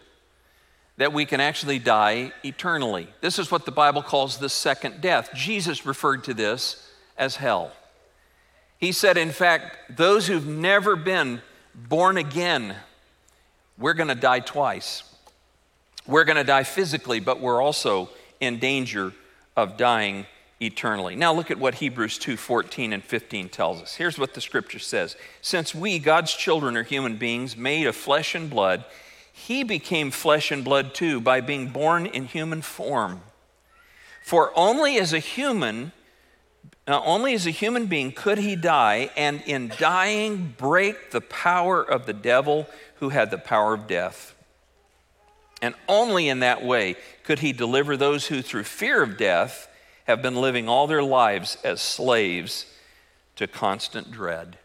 that 0.97 1.13
we 1.13 1.25
can 1.25 1.39
actually 1.39 1.79
die 1.79 2.31
eternally. 2.43 3.07
This 3.21 3.38
is 3.38 3.51
what 3.51 3.65
the 3.65 3.71
Bible 3.71 4.01
calls 4.01 4.38
the 4.38 4.49
second 4.49 5.01
death. 5.01 5.29
Jesus 5.36 5.86
referred 5.86 6.23
to 6.23 6.33
this 6.33 6.91
as 7.17 7.36
hell. 7.36 7.71
He 8.77 8.91
said, 8.91 9.17
in 9.17 9.31
fact, 9.31 9.77
those 9.95 10.27
who've 10.27 10.47
never 10.47 10.95
been 10.95 11.41
born 11.75 12.17
again, 12.17 12.75
we're 13.77 13.93
going 13.93 14.09
to 14.09 14.15
die 14.15 14.39
twice. 14.39 15.03
We're 16.05 16.25
going 16.25 16.37
to 16.37 16.43
die 16.43 16.63
physically, 16.63 17.19
but 17.19 17.39
we're 17.39 17.61
also 17.61 18.09
in 18.39 18.59
danger 18.59 19.13
of 19.55 19.77
dying 19.77 20.25
eternally. 20.61 21.15
Now 21.15 21.33
look 21.33 21.51
at 21.51 21.59
what 21.59 21.75
Hebrews 21.75 22.17
2 22.17 22.37
14 22.37 22.93
and 22.93 23.03
15 23.03 23.49
tells 23.49 23.81
us. 23.81 23.95
Here's 23.95 24.17
what 24.17 24.33
the 24.33 24.41
scripture 24.41 24.79
says 24.79 25.15
Since 25.41 25.73
we, 25.73 25.99
God's 25.99 26.33
children, 26.33 26.75
are 26.77 26.83
human 26.83 27.17
beings 27.17 27.55
made 27.55 27.87
of 27.87 27.95
flesh 27.95 28.35
and 28.35 28.49
blood, 28.49 28.83
he 29.31 29.63
became 29.63 30.11
flesh 30.11 30.51
and 30.51 30.63
blood 30.63 30.93
too 30.93 31.19
by 31.19 31.41
being 31.41 31.69
born 31.69 32.05
in 32.05 32.25
human 32.25 32.61
form. 32.61 33.21
For 34.23 34.51
only 34.55 34.97
as 34.97 35.11
a 35.11 35.19
human, 35.19 35.91
uh, 36.87 37.01
only 37.03 37.33
as 37.33 37.45
a 37.45 37.51
human 37.51 37.87
being 37.87 38.11
could 38.11 38.37
he 38.37 38.55
die, 38.55 39.09
and 39.17 39.41
in 39.45 39.71
dying 39.79 40.53
break 40.57 41.11
the 41.11 41.21
power 41.21 41.81
of 41.81 42.05
the 42.05 42.13
devil 42.13 42.67
who 42.95 43.09
had 43.09 43.31
the 43.31 43.37
power 43.37 43.73
of 43.73 43.87
death. 43.87 44.33
And 45.63 45.76
only 45.88 46.28
in 46.28 46.41
that 46.41 46.62
way 46.62 46.97
could 47.23 47.39
he 47.39 47.54
deliver 47.54 47.95
those 47.95 48.28
who, 48.28 48.41
through 48.41 48.65
fear 48.65 49.02
of 49.02 49.15
death, 49.15 49.69
have 50.04 50.21
been 50.21 50.36
living 50.36 50.67
all 50.67 50.88
their 50.88 51.02
lives 51.02 51.58
as 51.63 51.80
slaves 51.80 52.65
to 53.38 53.47
constant 53.47 54.12
dread. 54.12 54.58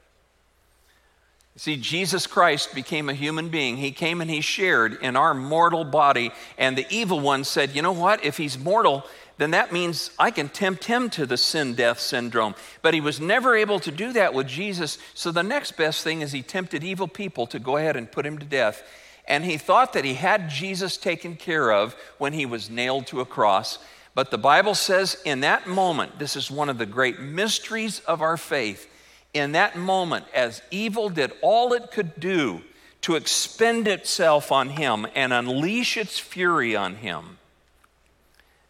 See, 1.54 1.76
Jesus 1.76 2.26
Christ 2.26 2.74
became 2.74 3.08
a 3.08 3.14
human 3.14 3.48
being. 3.48 3.76
He 3.76 3.92
came 3.92 4.20
and 4.20 4.28
he 4.28 4.40
shared 4.40 4.98
in 5.00 5.14
our 5.14 5.34
mortal 5.34 5.84
body. 5.84 6.32
And 6.58 6.76
the 6.76 6.86
evil 6.90 7.20
one 7.20 7.44
said, 7.44 7.76
You 7.76 7.82
know 7.82 7.92
what? 7.92 8.24
If 8.24 8.36
he's 8.36 8.58
mortal, 8.58 9.04
then 9.36 9.52
that 9.52 9.72
means 9.72 10.10
I 10.18 10.32
can 10.32 10.48
tempt 10.48 10.86
him 10.86 11.10
to 11.10 11.26
the 11.26 11.36
sin 11.36 11.74
death 11.74 12.00
syndrome. 12.00 12.56
But 12.82 12.92
he 12.92 13.00
was 13.00 13.20
never 13.20 13.54
able 13.54 13.78
to 13.80 13.92
do 13.92 14.12
that 14.14 14.34
with 14.34 14.48
Jesus. 14.48 14.98
So 15.14 15.30
the 15.30 15.44
next 15.44 15.76
best 15.76 16.02
thing 16.02 16.22
is 16.22 16.32
he 16.32 16.42
tempted 16.42 16.82
evil 16.82 17.06
people 17.06 17.46
to 17.46 17.60
go 17.60 17.76
ahead 17.76 17.94
and 17.94 18.10
put 18.10 18.26
him 18.26 18.38
to 18.38 18.44
death. 18.44 18.82
And 19.28 19.44
he 19.44 19.58
thought 19.58 19.92
that 19.92 20.04
he 20.04 20.14
had 20.14 20.48
Jesus 20.48 20.96
taken 20.96 21.36
care 21.36 21.70
of 21.70 21.94
when 22.16 22.32
he 22.32 22.46
was 22.46 22.70
nailed 22.70 23.06
to 23.08 23.20
a 23.20 23.26
cross. 23.26 23.78
But 24.14 24.32
the 24.32 24.38
Bible 24.38 24.74
says 24.74 25.16
in 25.24 25.40
that 25.40 25.68
moment, 25.68 26.18
this 26.18 26.34
is 26.34 26.50
one 26.50 26.68
of 26.68 26.78
the 26.78 26.86
great 26.86 27.20
mysteries 27.20 28.00
of 28.00 28.22
our 28.22 28.36
faith 28.36 28.90
in 29.34 29.52
that 29.52 29.76
moment, 29.76 30.24
as 30.34 30.62
evil 30.70 31.10
did 31.10 31.32
all 31.42 31.74
it 31.74 31.90
could 31.90 32.18
do 32.18 32.62
to 33.02 33.14
expend 33.14 33.86
itself 33.86 34.50
on 34.50 34.70
him 34.70 35.06
and 35.14 35.32
unleash 35.32 35.96
its 35.96 36.18
fury 36.18 36.74
on 36.74 36.96
him, 36.96 37.38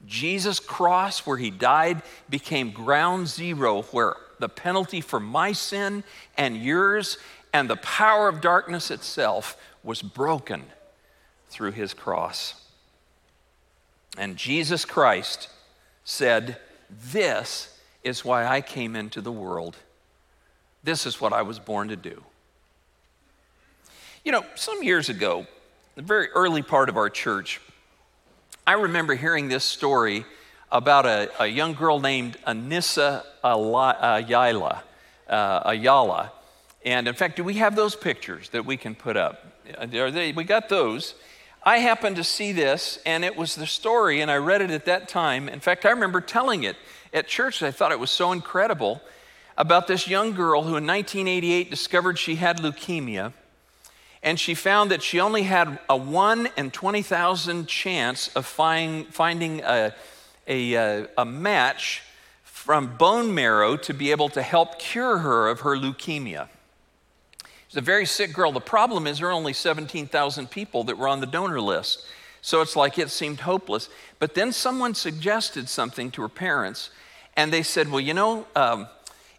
Jesus' 0.06 0.60
cross, 0.60 1.20
where 1.20 1.38
he 1.38 1.50
died, 1.50 2.02
became 2.28 2.70
ground 2.70 3.28
zero, 3.28 3.82
where 3.82 4.16
the 4.38 4.48
penalty 4.48 5.00
for 5.00 5.20
my 5.20 5.52
sin 5.52 6.04
and 6.36 6.56
yours 6.56 7.18
and 7.52 7.70
the 7.70 7.76
power 7.76 8.28
of 8.28 8.40
darkness 8.40 8.90
itself 8.90 9.56
was 9.82 10.02
broken 10.02 10.64
through 11.48 11.72
his 11.72 11.94
cross. 11.94 12.54
And 14.16 14.36
Jesus 14.36 14.84
Christ 14.84 15.48
said, 16.04 16.58
This 17.12 17.78
is 18.02 18.24
why 18.24 18.46
I 18.46 18.60
came 18.60 18.96
into 18.96 19.20
the 19.20 19.32
world 19.32 19.76
this 20.88 21.06
is 21.06 21.20
what 21.20 21.32
I 21.32 21.42
was 21.42 21.58
born 21.58 21.88
to 21.88 21.96
do. 21.96 22.22
You 24.24 24.32
know, 24.32 24.44
some 24.54 24.82
years 24.82 25.08
ago, 25.08 25.46
the 25.96 26.02
very 26.02 26.28
early 26.30 26.62
part 26.62 26.88
of 26.88 26.96
our 26.96 27.10
church, 27.10 27.60
I 28.66 28.72
remember 28.72 29.14
hearing 29.14 29.48
this 29.48 29.64
story 29.64 30.24
about 30.70 31.04
a, 31.06 31.30
a 31.42 31.46
young 31.46 31.74
girl 31.74 32.00
named 32.00 32.36
Anissa 32.46 33.24
Ayala, 33.44 34.82
uh, 35.28 35.62
Ayala. 35.64 36.32
And 36.84 37.08
in 37.08 37.14
fact, 37.14 37.36
do 37.36 37.44
we 37.44 37.54
have 37.54 37.74
those 37.74 37.96
pictures 37.96 38.50
that 38.50 38.64
we 38.64 38.76
can 38.76 38.94
put 38.94 39.16
up? 39.16 39.44
Uh, 39.76 39.98
Are 39.98 40.10
they, 40.10 40.32
we 40.32 40.44
got 40.44 40.68
those. 40.68 41.14
I 41.62 41.78
happened 41.78 42.16
to 42.16 42.24
see 42.24 42.52
this, 42.52 42.98
and 43.04 43.24
it 43.24 43.36
was 43.36 43.54
the 43.54 43.66
story, 43.66 44.20
and 44.20 44.30
I 44.30 44.36
read 44.36 44.62
it 44.62 44.70
at 44.70 44.84
that 44.86 45.08
time. 45.08 45.48
In 45.48 45.60
fact, 45.60 45.84
I 45.84 45.90
remember 45.90 46.20
telling 46.20 46.62
it 46.62 46.76
at 47.12 47.26
church. 47.26 47.62
I 47.62 47.70
thought 47.70 47.92
it 47.92 47.98
was 47.98 48.10
so 48.10 48.32
incredible 48.32 49.02
about 49.56 49.88
this 49.88 50.06
young 50.06 50.34
girl 50.34 50.62
who 50.62 50.76
in 50.76 50.86
1988 50.86 51.68
discovered 51.68 52.18
she 52.18 52.36
had 52.36 52.58
leukemia. 52.58 53.32
And 54.22 54.38
she 54.38 54.54
found 54.54 54.90
that 54.90 55.02
she 55.02 55.20
only 55.20 55.42
had 55.42 55.78
a 55.88 55.96
1 55.96 56.48
in 56.56 56.70
20,000 56.70 57.66
chance 57.66 58.28
of 58.34 58.46
find, 58.46 59.06
finding 59.12 59.60
a, 59.60 59.94
a, 60.46 60.76
uh, 60.76 61.06
a 61.18 61.24
match 61.24 62.02
from 62.42 62.96
bone 62.96 63.34
marrow 63.34 63.76
to 63.76 63.94
be 63.94 64.10
able 64.10 64.28
to 64.30 64.42
help 64.42 64.78
cure 64.78 65.18
her 65.18 65.48
of 65.48 65.60
her 65.60 65.76
leukemia. 65.76 66.48
She's 67.68 67.76
a 67.76 67.82
very 67.82 68.06
sick 68.06 68.32
girl. 68.32 68.50
The 68.50 68.60
problem 68.60 69.06
is 69.06 69.18
there 69.18 69.28
are 69.28 69.32
only 69.32 69.52
17,000 69.52 70.50
people 70.50 70.84
that 70.84 70.96
were 70.96 71.06
on 71.06 71.20
the 71.20 71.26
donor 71.26 71.60
list. 71.60 72.04
So 72.40 72.62
it's 72.62 72.76
like 72.76 72.98
it 72.98 73.10
seemed 73.10 73.40
hopeless. 73.40 73.90
But 74.18 74.34
then 74.34 74.52
someone 74.52 74.94
suggested 74.94 75.68
something 75.68 76.10
to 76.12 76.22
her 76.22 76.28
parents, 76.28 76.90
and 77.36 77.52
they 77.52 77.62
said, 77.62 77.90
Well, 77.90 78.00
you 78.00 78.14
know, 78.14 78.46
um, 78.56 78.88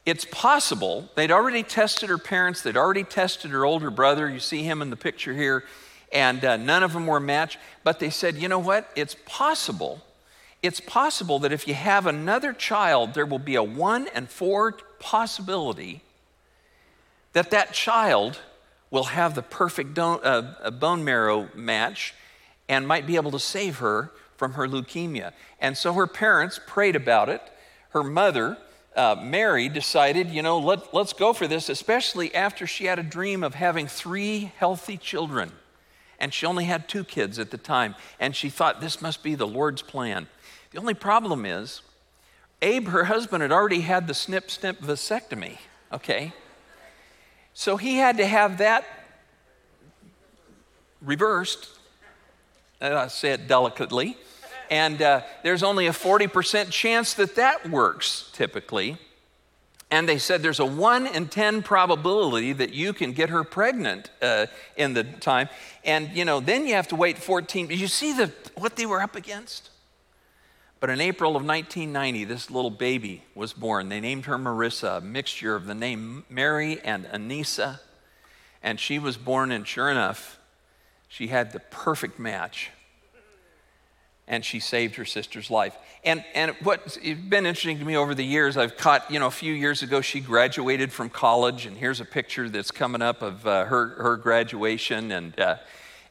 it's 0.05 0.25
possible. 0.25 1.09
They'd 1.15 1.31
already 1.31 1.63
tested 1.63 2.09
her 2.09 2.17
parents, 2.19 2.61
they'd 2.61 2.77
already 2.77 3.03
tested 3.03 3.51
her 3.51 3.65
older 3.65 3.89
brother. 3.89 4.29
You 4.29 4.39
see 4.39 4.63
him 4.63 4.81
in 4.81 4.91
the 4.91 4.95
picture 4.95 5.33
here, 5.33 5.63
and 6.13 6.43
uh, 6.45 6.57
none 6.57 6.83
of 6.83 6.93
them 6.93 7.07
were 7.07 7.19
matched. 7.19 7.57
But 7.83 7.99
they 7.99 8.11
said, 8.11 8.35
You 8.35 8.47
know 8.47 8.59
what? 8.59 8.91
It's 8.95 9.15
possible. 9.25 10.01
It's 10.61 10.81
possible 10.81 11.39
that 11.39 11.53
if 11.53 11.67
you 11.67 11.73
have 11.73 12.05
another 12.05 12.53
child, 12.53 13.13
there 13.13 13.25
will 13.25 13.39
be 13.39 13.55
a 13.55 13.63
one 13.63 14.07
and 14.13 14.29
four 14.29 14.73
possibility 14.99 16.01
that 17.33 17.51
that 17.51 17.73
child 17.73 18.39
will 18.91 19.05
have 19.05 19.35
the 19.35 19.41
perfect 19.41 19.93
don- 19.93 20.23
uh, 20.23 20.71
bone 20.71 21.03
marrow 21.03 21.47
match 21.53 22.13
and 22.67 22.87
might 22.87 23.05
be 23.05 23.15
able 23.15 23.31
to 23.31 23.39
save 23.39 23.77
her 23.79 24.11
from 24.37 24.53
her 24.53 24.67
leukemia. 24.67 25.33
And 25.59 25.77
so 25.77 25.93
her 25.93 26.07
parents 26.07 26.59
prayed 26.65 26.95
about 26.95 27.29
it. 27.29 27.41
Her 27.89 28.03
mother, 28.03 28.57
uh, 28.95 29.15
Mary, 29.21 29.69
decided, 29.69 30.29
you 30.29 30.41
know, 30.41 30.59
let, 30.59 30.93
let's 30.93 31.13
go 31.13 31.33
for 31.33 31.47
this, 31.47 31.69
especially 31.69 32.33
after 32.33 32.65
she 32.65 32.85
had 32.85 32.99
a 32.99 33.03
dream 33.03 33.43
of 33.43 33.55
having 33.55 33.87
three 33.87 34.51
healthy 34.57 34.97
children. 34.97 35.51
And 36.19 36.33
she 36.33 36.45
only 36.45 36.65
had 36.65 36.87
two 36.87 37.03
kids 37.03 37.39
at 37.39 37.51
the 37.51 37.57
time. 37.57 37.95
And 38.19 38.35
she 38.35 38.49
thought, 38.49 38.81
this 38.81 39.01
must 39.01 39.23
be 39.23 39.35
the 39.35 39.47
Lord's 39.47 39.81
plan. 39.81 40.27
The 40.71 40.79
only 40.79 40.93
problem 40.93 41.45
is, 41.45 41.81
Abe, 42.61 42.89
her 42.89 43.05
husband, 43.05 43.41
had 43.41 43.51
already 43.51 43.81
had 43.81 44.07
the 44.07 44.13
snip 44.13 44.51
snip 44.51 44.81
vasectomy, 44.81 45.57
okay? 45.93 46.33
So 47.59 47.75
he 47.75 47.97
had 47.97 48.19
to 48.19 48.25
have 48.25 48.59
that 48.59 48.85
reversed. 51.01 51.67
I 52.79 53.09
say 53.09 53.31
it 53.31 53.49
delicately. 53.49 54.15
And 54.71 55.01
uh, 55.01 55.23
there's 55.43 55.61
only 55.61 55.87
a 55.87 55.91
40% 55.91 56.71
chance 56.71 57.15
that 57.15 57.35
that 57.35 57.69
works 57.69 58.29
typically. 58.31 58.97
And 59.91 60.07
they 60.07 60.19
said 60.19 60.41
there's 60.41 60.61
a 60.61 60.65
1 60.65 61.07
in 61.07 61.27
10 61.27 61.61
probability 61.61 62.53
that 62.53 62.71
you 62.73 62.93
can 62.93 63.11
get 63.11 63.27
her 63.27 63.43
pregnant 63.43 64.09
uh, 64.21 64.45
in 64.77 64.93
the 64.93 65.03
time. 65.03 65.49
And, 65.83 66.11
you 66.13 66.23
know, 66.23 66.39
then 66.39 66.65
you 66.65 66.75
have 66.75 66.87
to 66.87 66.95
wait 66.95 67.17
14. 67.17 67.67
Did 67.67 67.81
you 67.81 67.89
see 67.89 68.13
the, 68.13 68.31
what 68.55 68.77
they 68.77 68.85
were 68.85 69.01
up 69.01 69.17
against? 69.17 69.69
But 70.79 70.89
in 70.89 71.01
April 71.01 71.35
of 71.35 71.43
1990, 71.43 72.23
this 72.23 72.49
little 72.49 72.69
baby 72.69 73.23
was 73.35 73.51
born. 73.51 73.89
They 73.89 73.99
named 73.99 74.25
her 74.25 74.37
Marissa, 74.37 74.99
a 74.99 75.01
mixture 75.01 75.55
of 75.55 75.65
the 75.65 75.75
name 75.75 76.23
Mary 76.29 76.79
and 76.81 77.05
Anissa. 77.05 77.79
And 78.63 78.79
she 78.79 78.97
was 78.97 79.17
born, 79.17 79.51
and 79.51 79.67
sure 79.67 79.89
enough, 79.89 80.39
she 81.09 81.27
had 81.27 81.51
the 81.51 81.59
perfect 81.59 82.17
match. 82.17 82.69
And 84.25 84.45
she 84.45 84.59
saved 84.59 84.95
her 84.95 85.05
sister's 85.05 85.49
life. 85.49 85.75
And, 86.05 86.23
and 86.33 86.55
what's 86.63 86.97
been 86.97 87.45
interesting 87.45 87.79
to 87.79 87.85
me 87.85 87.97
over 87.97 88.15
the 88.15 88.23
years, 88.23 88.55
I've 88.55 88.77
caught, 88.77 89.11
you 89.11 89.19
know, 89.19 89.27
a 89.27 89.31
few 89.31 89.53
years 89.53 89.81
ago, 89.81 89.99
she 89.99 90.21
graduated 90.21 90.93
from 90.93 91.09
college, 91.09 91.65
and 91.65 91.75
here's 91.75 91.99
a 91.99 92.05
picture 92.05 92.47
that's 92.47 92.71
coming 92.71 93.01
up 93.01 93.21
of 93.21 93.45
uh, 93.45 93.65
her, 93.65 93.87
her 94.01 94.15
graduation. 94.15 95.11
And, 95.11 95.37
uh, 95.37 95.57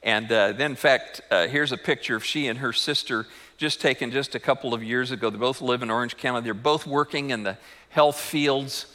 and 0.02 0.31
uh, 0.31 0.52
then, 0.52 0.72
in 0.72 0.76
fact, 0.76 1.22
uh, 1.31 1.46
here's 1.46 1.72
a 1.72 1.78
picture 1.78 2.16
of 2.16 2.24
she 2.24 2.48
and 2.48 2.59
her 2.59 2.72
sister 2.72 3.26
just 3.59 3.81
taken 3.81 4.11
just 4.11 4.35
a 4.35 4.38
couple 4.38 4.73
of 4.73 4.83
years 4.83 5.11
ago. 5.11 5.29
They 5.29 5.37
both 5.37 5.61
live 5.61 5.83
in 5.83 5.90
Orange 5.90 6.16
County. 6.16 6.42
They're 6.42 6.55
both 6.55 6.87
working 6.87 7.31
in 7.31 7.42
the 7.42 7.59
health 7.90 8.18
fields 8.18 8.87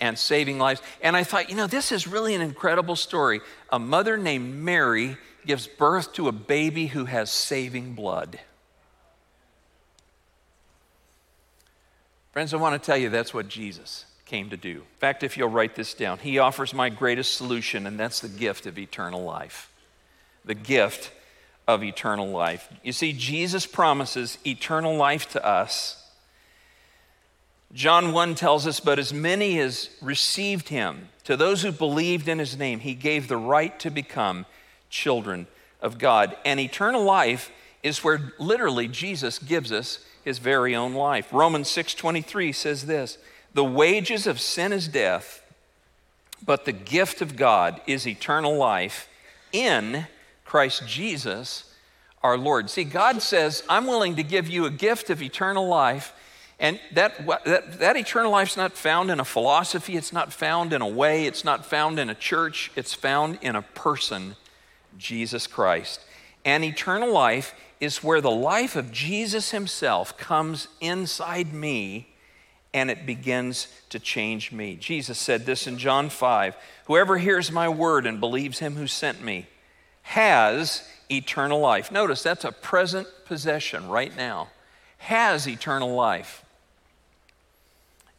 and 0.00 0.18
saving 0.18 0.58
lives. 0.58 0.82
And 1.00 1.16
I 1.16 1.24
thought, 1.24 1.48
you 1.48 1.56
know, 1.56 1.66
this 1.66 1.92
is 1.92 2.06
really 2.06 2.34
an 2.34 2.42
incredible 2.42 2.96
story. 2.96 3.40
A 3.70 3.78
mother 3.78 4.16
named 4.16 4.54
Mary 4.56 5.16
gives 5.46 5.66
birth 5.66 6.12
to 6.14 6.28
a 6.28 6.32
baby 6.32 6.88
who 6.88 7.06
has 7.06 7.30
saving 7.30 7.94
blood. 7.94 8.40
Friends, 12.32 12.52
I 12.52 12.56
want 12.58 12.80
to 12.80 12.84
tell 12.84 12.96
you 12.96 13.08
that's 13.08 13.32
what 13.32 13.48
Jesus 13.48 14.04
came 14.26 14.50
to 14.50 14.56
do. 14.56 14.70
In 14.70 14.98
fact, 14.98 15.22
if 15.22 15.36
you'll 15.36 15.48
write 15.48 15.74
this 15.74 15.94
down, 15.94 16.18
he 16.18 16.38
offers 16.38 16.74
my 16.74 16.88
greatest 16.90 17.36
solution, 17.36 17.86
and 17.86 17.98
that's 17.98 18.20
the 18.20 18.28
gift 18.28 18.66
of 18.66 18.78
eternal 18.78 19.22
life. 19.22 19.72
The 20.44 20.54
gift 20.54 21.12
of 21.68 21.84
eternal 21.84 22.28
life. 22.28 22.66
You 22.82 22.92
see, 22.92 23.12
Jesus 23.12 23.66
promises 23.66 24.38
eternal 24.44 24.96
life 24.96 25.28
to 25.32 25.46
us. 25.46 26.02
John 27.74 28.14
1 28.14 28.34
tells 28.34 28.66
us, 28.66 28.80
But 28.80 28.98
as 28.98 29.12
many 29.12 29.60
as 29.60 29.90
received 30.00 30.70
him, 30.70 31.10
to 31.24 31.36
those 31.36 31.62
who 31.62 31.70
believed 31.70 32.26
in 32.26 32.38
his 32.38 32.56
name, 32.56 32.80
he 32.80 32.94
gave 32.94 33.28
the 33.28 33.36
right 33.36 33.78
to 33.80 33.90
become 33.90 34.46
children 34.88 35.46
of 35.82 35.98
God. 35.98 36.34
And 36.46 36.58
eternal 36.58 37.04
life 37.04 37.52
is 37.82 38.02
where 38.02 38.32
literally 38.38 38.88
Jesus 38.88 39.38
gives 39.38 39.70
us 39.70 40.04
his 40.24 40.38
very 40.38 40.74
own 40.74 40.94
life. 40.94 41.28
Romans 41.30 41.68
6:23 41.68 42.50
says 42.52 42.86
this, 42.86 43.18
"The 43.52 43.62
wages 43.62 44.26
of 44.26 44.40
sin 44.40 44.72
is 44.72 44.88
death, 44.88 45.42
but 46.42 46.64
the 46.64 46.72
gift 46.72 47.20
of 47.20 47.36
God 47.36 47.82
is 47.86 48.06
eternal 48.06 48.56
life 48.56 49.06
in 49.52 50.06
Christ 50.48 50.86
Jesus 50.86 51.68
our 52.22 52.38
Lord. 52.38 52.70
See, 52.70 52.84
God 52.84 53.22
says, 53.22 53.62
I'm 53.68 53.86
willing 53.86 54.16
to 54.16 54.22
give 54.22 54.48
you 54.48 54.64
a 54.64 54.70
gift 54.70 55.10
of 55.10 55.22
eternal 55.22 55.68
life. 55.68 56.14
And 56.58 56.80
that, 56.94 57.26
that, 57.44 57.78
that 57.78 57.96
eternal 57.96 58.32
life 58.32 58.48
is 58.48 58.56
not 58.56 58.72
found 58.72 59.10
in 59.10 59.20
a 59.20 59.24
philosophy, 59.24 59.96
it's 59.96 60.12
not 60.12 60.32
found 60.32 60.72
in 60.72 60.82
a 60.82 60.88
way, 60.88 61.26
it's 61.26 61.44
not 61.44 61.64
found 61.64 62.00
in 62.00 62.10
a 62.10 62.14
church, 62.14 62.72
it's 62.74 62.94
found 62.94 63.38
in 63.42 63.54
a 63.54 63.62
person, 63.62 64.34
Jesus 64.96 65.46
Christ. 65.46 66.00
And 66.44 66.64
eternal 66.64 67.12
life 67.12 67.54
is 67.78 68.02
where 68.02 68.20
the 68.20 68.30
life 68.30 68.74
of 68.74 68.90
Jesus 68.90 69.50
Himself 69.52 70.16
comes 70.16 70.66
inside 70.80 71.52
me 71.52 72.08
and 72.74 72.90
it 72.90 73.06
begins 73.06 73.68
to 73.90 73.98
change 73.98 74.50
me. 74.50 74.76
Jesus 74.76 75.18
said 75.18 75.46
this 75.46 75.66
in 75.66 75.78
John 75.78 76.08
5 76.08 76.56
Whoever 76.86 77.18
hears 77.18 77.52
my 77.52 77.68
word 77.68 78.06
and 78.06 78.18
believes 78.18 78.58
Him 78.58 78.74
who 78.74 78.86
sent 78.86 79.22
me 79.22 79.46
has 80.08 80.88
eternal 81.10 81.60
life. 81.60 81.92
Notice 81.92 82.22
that's 82.22 82.46
a 82.46 82.50
present 82.50 83.06
possession 83.26 83.88
right 83.88 84.16
now. 84.16 84.48
Has 84.96 85.46
eternal 85.46 85.94
life 85.94 86.42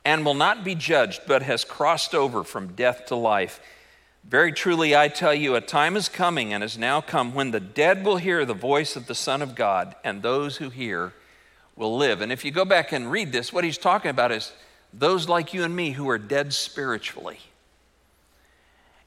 and 0.06 0.24
will 0.24 0.36
not 0.36 0.64
be 0.64 0.76
judged, 0.76 1.22
but 1.26 1.42
has 1.42 1.66
crossed 1.66 2.14
over 2.14 2.44
from 2.44 2.74
death 2.74 3.08
to 3.08 3.16
life. 3.16 3.60
Very 4.24 4.54
truly, 4.54 4.96
I 4.96 5.08
tell 5.08 5.34
you, 5.34 5.56
a 5.56 5.62
time 5.62 5.98
is 5.98 6.10
coming 6.10 6.54
and 6.54 6.62
has 6.62 6.78
now 6.78 7.02
come 7.02 7.34
when 7.34 7.50
the 7.50 7.60
dead 7.60 8.06
will 8.06 8.18
hear 8.18 8.46
the 8.46 8.54
voice 8.54 8.96
of 8.96 9.08
the 9.08 9.16
Son 9.16 9.42
of 9.42 9.56
God, 9.56 9.96
and 10.04 10.22
those 10.22 10.58
who 10.58 10.70
hear 10.70 11.14
will 11.76 11.98
live. 11.98 12.22
And 12.22 12.32
if 12.32 12.46
you 12.46 12.52
go 12.52 12.66
back 12.66 12.92
and 12.92 13.10
read 13.10 13.32
this, 13.32 13.52
what 13.52 13.64
he's 13.64 13.80
talking 13.80 14.12
about 14.12 14.32
is 14.32 14.54
those 14.94 15.28
like 15.28 15.56
you 15.56 15.64
and 15.64 15.76
me 15.76 15.92
who 15.92 16.08
are 16.08 16.20
dead 16.20 16.54
spiritually. 16.54 17.40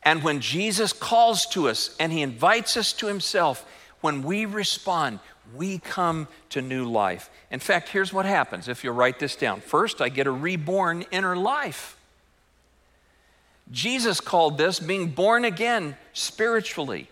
And 0.05 0.23
when 0.23 0.41
Jesus 0.41 0.93
calls 0.93 1.47
to 1.47 1.69
us 1.69 1.95
and 2.01 2.13
he 2.13 2.23
invites 2.23 2.77
us 2.77 2.93
to 2.95 3.07
himself, 3.07 3.65
when 4.01 4.23
we 4.23 4.47
respond, 4.47 5.21
we 5.55 5.79
come 5.79 6.29
to 6.51 6.61
new 6.63 6.85
life. 6.85 7.31
In 7.51 7.61
fact, 7.61 7.89
here's 7.89 8.13
what 8.13 8.27
happens 8.27 8.69
if 8.69 8.83
you'll 8.83 8.95
write 8.95 9.19
this 9.19 9.37
down. 9.37 9.61
First, 9.61 10.01
I 10.01 10.09
get 10.09 10.27
a 10.27 10.33
reborn 10.33 11.05
inner 11.11 11.37
life. 11.37 11.97
Jesus 13.71 14.21
called 14.21 14.59
this 14.59 14.81
being 14.81 15.09
born 15.09 15.45
again 15.45 15.97
spiritually. 16.13 17.09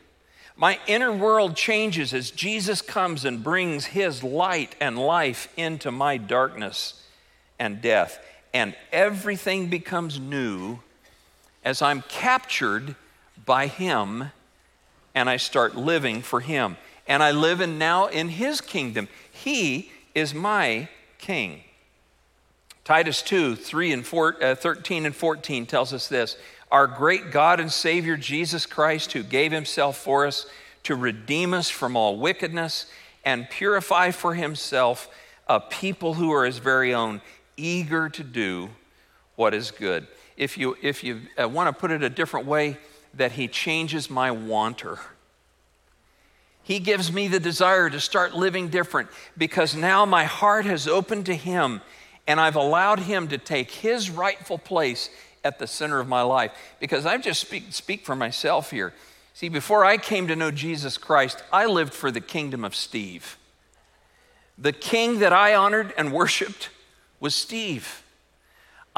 My 0.56 0.78
inner 0.86 1.12
world 1.12 1.56
changes 1.56 2.12
as 2.12 2.30
Jesus 2.30 2.82
comes 2.82 3.24
and 3.24 3.42
brings 3.42 3.86
his 3.86 4.22
light 4.22 4.74
and 4.80 4.98
life 4.98 5.48
into 5.56 5.90
my 5.90 6.16
darkness 6.18 7.02
and 7.58 7.80
death. 7.80 8.18
And 8.52 8.74
everything 8.92 9.68
becomes 9.68 10.18
new 10.18 10.80
as 11.64 11.82
I'm 11.82 12.02
captured 12.02 12.94
by 13.44 13.66
Him 13.66 14.30
and 15.14 15.28
I 15.28 15.36
start 15.36 15.76
living 15.76 16.22
for 16.22 16.40
Him. 16.40 16.76
And 17.06 17.22
I 17.22 17.32
live 17.32 17.60
in 17.60 17.78
now 17.78 18.06
in 18.06 18.28
His 18.28 18.60
kingdom. 18.60 19.08
He 19.30 19.90
is 20.14 20.34
my 20.34 20.88
King. 21.18 21.62
Titus 22.84 23.22
2 23.22 23.56
3 23.56 23.92
and 23.92 24.06
4, 24.06 24.42
uh, 24.42 24.54
13 24.54 25.06
and 25.06 25.14
14 25.14 25.66
tells 25.66 25.92
us 25.92 26.08
this 26.08 26.36
Our 26.70 26.86
great 26.86 27.30
God 27.30 27.60
and 27.60 27.70
Savior 27.70 28.16
Jesus 28.16 28.66
Christ, 28.66 29.12
who 29.12 29.22
gave 29.22 29.52
Himself 29.52 29.96
for 29.98 30.26
us 30.26 30.46
to 30.84 30.94
redeem 30.94 31.52
us 31.52 31.68
from 31.68 31.96
all 31.96 32.16
wickedness 32.16 32.86
and 33.24 33.50
purify 33.50 34.10
for 34.10 34.34
Himself 34.34 35.08
a 35.46 35.60
people 35.60 36.14
who 36.14 36.32
are 36.32 36.44
His 36.44 36.58
very 36.58 36.94
own, 36.94 37.20
eager 37.56 38.08
to 38.08 38.22
do 38.22 38.70
what 39.36 39.52
is 39.52 39.70
good. 39.70 40.06
If 40.40 40.56
you, 40.56 40.74
if 40.80 41.04
you 41.04 41.20
uh, 41.40 41.46
want 41.46 41.68
to 41.68 41.78
put 41.78 41.90
it 41.90 42.02
a 42.02 42.08
different 42.08 42.46
way, 42.46 42.78
that 43.12 43.32
He 43.32 43.46
changes 43.46 44.08
my 44.08 44.30
wanter. 44.30 44.98
He 46.62 46.78
gives 46.78 47.12
me 47.12 47.28
the 47.28 47.38
desire 47.38 47.90
to 47.90 48.00
start 48.00 48.34
living 48.34 48.68
different 48.68 49.10
because 49.36 49.76
now 49.76 50.06
my 50.06 50.24
heart 50.24 50.64
has 50.64 50.88
opened 50.88 51.26
to 51.26 51.36
Him 51.36 51.82
and 52.26 52.40
I've 52.40 52.56
allowed 52.56 53.00
Him 53.00 53.28
to 53.28 53.36
take 53.36 53.70
His 53.70 54.08
rightful 54.08 54.56
place 54.56 55.10
at 55.44 55.58
the 55.58 55.66
center 55.66 56.00
of 56.00 56.08
my 56.08 56.22
life. 56.22 56.52
Because 56.80 57.04
I 57.04 57.18
just 57.18 57.42
speak, 57.42 57.64
speak 57.70 58.06
for 58.06 58.16
myself 58.16 58.70
here. 58.70 58.94
See, 59.34 59.50
before 59.50 59.84
I 59.84 59.98
came 59.98 60.26
to 60.28 60.36
know 60.36 60.50
Jesus 60.50 60.96
Christ, 60.96 61.42
I 61.52 61.66
lived 61.66 61.92
for 61.92 62.10
the 62.10 62.20
kingdom 62.20 62.64
of 62.64 62.74
Steve. 62.74 63.36
The 64.56 64.72
king 64.72 65.18
that 65.18 65.34
I 65.34 65.54
honored 65.54 65.92
and 65.98 66.12
worshiped 66.12 66.70
was 67.20 67.34
Steve. 67.34 68.02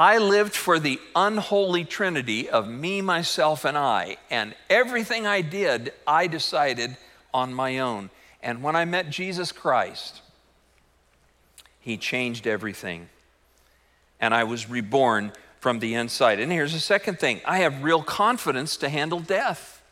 I 0.03 0.19
lived 0.19 0.57
for 0.57 0.81
the 0.81 1.01
unholy 1.15 1.85
trinity 1.85 2.51
of 2.51 2.69
me, 2.69 3.01
myself, 3.01 3.65
and 3.65 3.79
I. 3.79 4.17
And 4.31 4.53
everything 4.69 5.29
I 5.29 5.43
did, 5.43 5.93
I 6.09 6.27
decided 6.27 6.97
on 7.33 7.55
my 7.55 7.79
own. 7.79 8.11
And 8.43 8.65
when 8.65 8.75
I 8.75 8.85
met 8.85 9.11
Jesus 9.11 9.53
Christ, 9.53 10.21
He 11.79 11.97
changed 11.97 12.49
everything. 12.49 13.11
And 14.19 14.35
I 14.35 14.43
was 14.43 14.69
reborn 14.69 15.35
from 15.61 15.79
the 15.79 15.95
inside. 15.95 16.41
And 16.41 16.51
here's 16.51 16.73
the 16.73 16.81
second 16.81 17.21
thing 17.21 17.41
I 17.45 17.59
have 17.59 17.85
real 17.85 18.03
confidence 18.03 18.77
to 18.79 18.89
handle 18.89 19.21
death. 19.21 19.85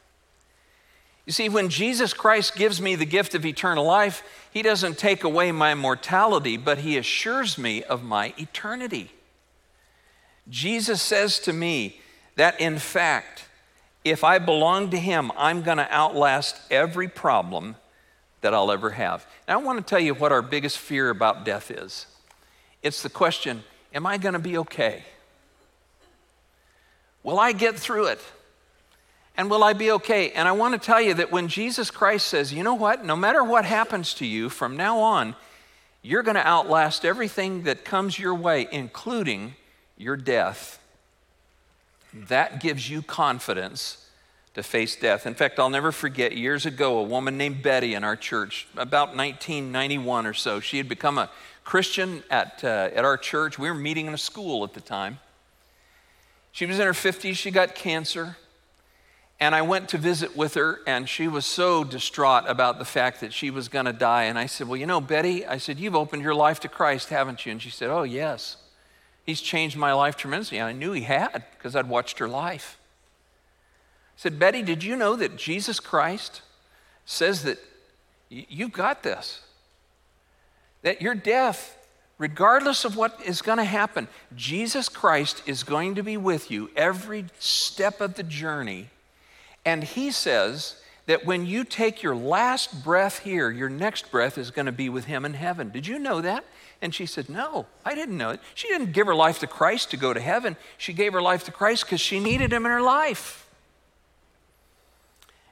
You 1.25 1.33
see, 1.33 1.49
when 1.49 1.69
Jesus 1.69 2.15
Christ 2.15 2.57
gives 2.57 2.83
me 2.83 2.97
the 2.97 3.07
gift 3.07 3.37
of 3.37 3.47
eternal 3.47 3.85
life, 3.85 4.25
He 4.51 4.63
doesn't 4.63 4.99
take 4.99 5.23
away 5.23 5.53
my 5.53 5.77
mortality, 5.77 6.57
but 6.57 6.79
He 6.79 6.99
assures 6.99 7.57
me 7.57 7.85
of 7.85 8.03
my 8.03 8.35
eternity. 8.37 9.13
Jesus 10.51 11.01
says 11.01 11.39
to 11.41 11.53
me 11.53 12.01
that, 12.37 12.61
in 12.61 12.79
fact, 12.79 13.47
if 14.05 14.25
I 14.25 14.39
belong 14.39 14.91
to 14.91 14.99
Him, 14.99 15.31
I'm 15.37 15.63
going 15.63 15.79
to 15.79 15.91
outlast 15.91 16.61
every 16.71 17.09
problem 17.09 17.77
that 18.41 18.53
I'll 18.53 18.73
ever 18.73 18.91
have. 18.91 19.27
And 19.47 19.55
I 19.59 19.63
want 19.63 19.79
to 19.79 19.89
tell 19.89 20.01
you 20.01 20.15
what 20.15 20.33
our 20.33 20.43
biggest 20.43 20.79
fear 20.79 21.11
about 21.11 21.45
death 21.45 21.71
is 21.71 22.07
it's 22.83 23.03
the 23.03 23.11
question 23.11 23.63
Am 23.93 24.07
I 24.07 24.19
going 24.19 24.35
to 24.35 24.39
be 24.39 24.59
okay? 24.59 25.05
Will 27.23 27.39
I 27.39 27.53
get 27.53 27.77
through 27.79 28.07
it? 28.07 28.21
And 29.37 29.51
will 29.51 29.63
I 29.63 29.73
be 29.73 29.91
okay? 29.93 30.33
And 30.33 30.49
I 30.49 30.53
want 30.53 30.81
to 30.81 30.85
tell 30.85 31.01
you 31.01 31.15
that 31.15 31.31
when 31.31 31.49
Jesus 31.49 31.91
Christ 31.91 32.27
says, 32.27 32.53
you 32.53 32.63
know 32.63 32.75
what, 32.75 33.05
no 33.05 33.17
matter 33.17 33.45
what 33.45 33.65
happens 33.65 34.15
to 34.15 34.27
you 34.27 34.49
from 34.49 34.77
now 34.77 34.99
on, 34.99 35.35
you're 36.03 36.23
going 36.23 36.37
to 36.37 36.47
outlast 36.47 37.05
everything 37.05 37.63
that 37.65 37.85
comes 37.85 38.19
your 38.19 38.35
way, 38.35 38.69
including 38.71 39.55
your 40.01 40.17
death. 40.17 40.79
That 42.15 42.61
gives 42.61 42.89
you 42.89 43.03
confidence 43.03 44.09
to 44.55 44.63
face 44.63 44.97
death. 44.97 45.27
In 45.27 45.35
fact, 45.35 45.59
I'll 45.59 45.71
never 45.71 45.93
forget 45.93 46.37
years 46.37 46.67
ago, 46.67 46.99
a 46.99 47.03
woman 47.03 47.37
named 47.37 47.63
Betty 47.63 47.95
in 47.95 48.03
our 48.03 48.17
church, 48.17 48.67
about 48.77 49.15
1991 49.15 50.27
or 50.27 50.35
so, 50.35 50.59
she 50.59 50.79
had 50.79 50.89
become 50.89 51.19
a 51.19 51.31
Christian 51.63 52.25
at, 52.31 52.65
uh, 52.65 52.89
at 52.95 53.05
our 53.05 53.17
church. 53.17 53.59
We 53.59 53.69
were 53.69 53.77
meeting 53.77 54.07
in 54.07 54.15
a 54.15 54.19
school 54.19 54.65
at 54.65 54.73
the 54.73 54.81
time. 54.81 55.21
She 56.51 56.67
was 56.67 56.81
in 56.81 56.87
her 56.87 56.93
50s, 56.93 57.37
she 57.37 57.51
got 57.51 57.75
cancer. 57.75 58.37
And 59.39 59.55
I 59.55 59.63
went 59.63 59.89
to 59.91 59.99
visit 59.99 60.37
with 60.37 60.55
her, 60.55 60.81
and 60.87 61.09
she 61.09 61.27
was 61.27 61.47
so 61.47 61.83
distraught 61.83 62.45
about 62.47 62.79
the 62.79 62.85
fact 62.85 63.21
that 63.21 63.33
she 63.33 63.51
was 63.51 63.69
going 63.69 63.87
to 63.87 63.93
die. 63.93 64.25
And 64.25 64.39
I 64.39 64.45
said, 64.45 64.69
Well, 64.69 64.77
you 64.77 64.85
know, 64.85 65.01
Betty, 65.01 65.47
I 65.47 65.57
said, 65.57 65.79
You've 65.79 65.95
opened 65.95 66.23
your 66.23 66.35
life 66.35 66.61
to 66.61 66.69
Christ, 66.69 67.09
haven't 67.09 67.47
you? 67.47 67.53
And 67.53 67.63
she 67.63 67.71
said, 67.71 67.89
Oh, 67.89 68.03
yes. 68.03 68.59
He's 69.25 69.41
changed 69.41 69.77
my 69.77 69.93
life 69.93 70.17
tremendously. 70.17 70.59
And 70.59 70.69
I 70.69 70.73
knew 70.73 70.93
he 70.93 71.03
had 71.03 71.45
because 71.57 71.77
I'd 71.77 71.89
watched 71.89 72.19
her 72.19 72.29
life. 72.29 72.79
I 74.17 74.21
said, 74.23 74.39
Betty, 74.39 74.63
did 74.63 74.83
you 74.83 74.97
know 74.97 75.17
that 75.17 75.37
Jesus 75.37 75.81
Christ 75.81 76.43
says 77.05 77.43
that 77.45 77.59
you've 78.29 78.73
got 78.73 79.03
this? 79.03 79.43
That 80.83 81.03
your 81.03 81.15
death, 81.15 81.77
regardless 82.19 82.85
of 82.85 82.97
what 82.97 83.21
is 83.25 83.43
going 83.43 83.59
to 83.59 83.65
happen, 83.65 84.09
Jesus 84.37 84.89
Christ 84.89 85.43
is 85.47 85.63
going 85.63 85.95
to 85.95 86.03
be 86.03 86.17
with 86.17 86.51
you 86.51 86.71
every 86.77 87.27
step 87.39 88.01
of 88.01 88.15
the 88.15 88.23
journey. 88.23 88.89
And 89.65 89.85
he 89.85 90.11
says 90.11 90.77
that 91.07 91.27
when 91.27 91.45
you 91.45 91.65
take 91.65 92.03
your 92.03 92.17
last 92.17 92.85
breath 92.85 93.21
here, 93.21 93.51
your 93.51 93.69
next 93.69 94.11
breath 94.11 94.39
is 94.39 94.51
going 94.51 94.67
to 94.67 94.73
be 94.73 94.89
with 94.89 95.05
him 95.07 95.25
in 95.25 95.35
heaven. 95.35 95.71
Did 95.71 95.87
you 95.87 95.99
know 95.99 96.21
that? 96.21 96.45
And 96.83 96.95
she 96.95 97.07
said, 97.07 97.29
No, 97.29 97.67
I 97.85 97.95
didn't 97.95 98.17
know 98.17 98.31
it. 98.31 98.41
She 98.55 98.69
didn't 98.69 98.93
give 98.93 99.07
her 99.07 99.15
life 99.15 99.41
to 99.41 99.47
Christ 99.47 99.91
to 99.91 99.97
go 99.97 100.15
to 100.15 100.21
heaven. 100.21 100.57
She 100.79 100.93
gave 100.93 101.13
her 101.13 101.23
life 101.23 101.45
to 101.45 101.53
Christ 101.53 101.85
because 101.85 102.01
she 102.01 102.21
needed 102.21 102.53
him 102.53 102.65
in 102.65 102.73
her 102.73 102.81
life. 102.81 103.47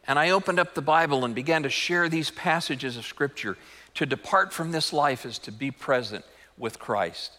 And 0.07 0.19
I 0.19 0.31
opened 0.31 0.59
up 0.59 0.75
the 0.75 0.81
Bible 0.81 1.25
and 1.25 1.35
began 1.35 1.65
to 1.65 1.69
share 1.69 2.09
these 2.09 2.31
passages 2.31 2.97
of 2.97 3.05
Scripture. 3.05 3.59
To 3.95 4.07
depart 4.07 4.53
from 4.53 4.73
this 4.73 4.93
life 4.93 5.27
is 5.27 5.39
to 5.41 5.53
be 5.53 5.71
present 5.71 6.25
with 6.57 6.79
Christ. 6.79 7.33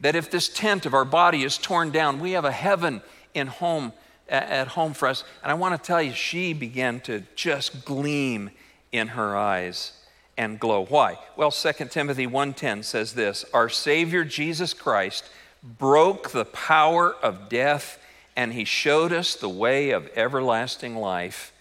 That 0.00 0.16
if 0.16 0.30
this 0.30 0.48
tent 0.48 0.84
of 0.84 0.92
our 0.92 1.04
body 1.04 1.44
is 1.44 1.56
torn 1.56 1.92
down, 1.92 2.20
we 2.20 2.32
have 2.32 2.44
a 2.44 2.52
heaven 2.52 3.00
in 3.32 3.46
home 3.46 3.92
at 4.28 4.68
home 4.68 4.94
for 4.94 5.06
us. 5.06 5.22
And 5.42 5.52
I 5.52 5.54
want 5.54 5.80
to 5.80 5.86
tell 5.86 6.02
you, 6.02 6.12
she 6.12 6.52
began 6.52 7.00
to 7.00 7.22
just 7.36 7.84
gleam 7.84 8.50
in 8.90 9.08
her 9.08 9.36
eyes 9.36 9.92
and 10.36 10.58
glow. 10.58 10.84
Why? 10.84 11.18
Well, 11.36 11.50
2 11.50 11.90
Timothy 11.90 12.26
1:10 12.26 12.82
says 12.82 13.14
this, 13.14 13.44
"Our 13.52 13.68
Savior 13.68 14.24
Jesus 14.24 14.74
Christ 14.74 15.24
broke 15.62 16.30
the 16.30 16.44
power 16.44 17.14
of 17.14 17.48
death, 17.48 17.98
and 18.36 18.52
he 18.52 18.64
showed 18.64 19.12
us 19.12 19.34
the 19.34 19.48
way 19.48 19.90
of 19.90 20.10
everlasting 20.16 20.96
life 20.96 21.52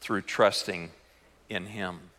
through 0.00 0.22
trusting 0.22 0.90
in 1.48 1.66
him." 1.66 2.10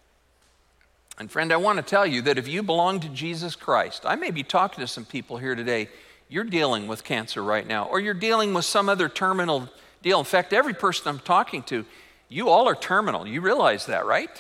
And 1.18 1.30
friend, 1.30 1.52
I 1.52 1.58
want 1.58 1.78
to 1.78 1.84
tell 1.84 2.06
you 2.06 2.22
that 2.22 2.38
if 2.38 2.48
you 2.48 2.64
belong 2.64 3.02
to 3.02 3.10
Jesus 3.10 3.56
Christ, 3.56 4.06
I 4.06 4.16
may 4.16 4.32
be 4.32 4.42
talking 4.42 4.82
to 4.82 4.88
some 4.88 5.04
people 5.04 5.38
here 5.38 5.54
today, 5.54 5.90
you're 6.30 6.46
dealing 6.46 6.88
with 6.88 7.04
cancer 7.04 7.44
right 7.44 7.68
now, 7.68 7.86
or 7.86 8.00
you're 8.00 8.14
dealing 8.14 8.54
with 8.54 8.64
some 8.64 8.88
other 8.88 9.10
terminal 9.10 9.68
deal. 10.02 10.20
In 10.20 10.26
fact, 10.26 10.54
every 10.54 10.74
person 10.74 11.10
I'm 11.10 11.20
talking 11.20 11.62
to, 11.64 11.86
you 12.30 12.48
all 12.48 12.70
are 12.70 12.76
terminal. 12.76 13.28
You 13.28 13.42
realize 13.42 13.88
that, 13.88 14.06
right? 14.06 14.32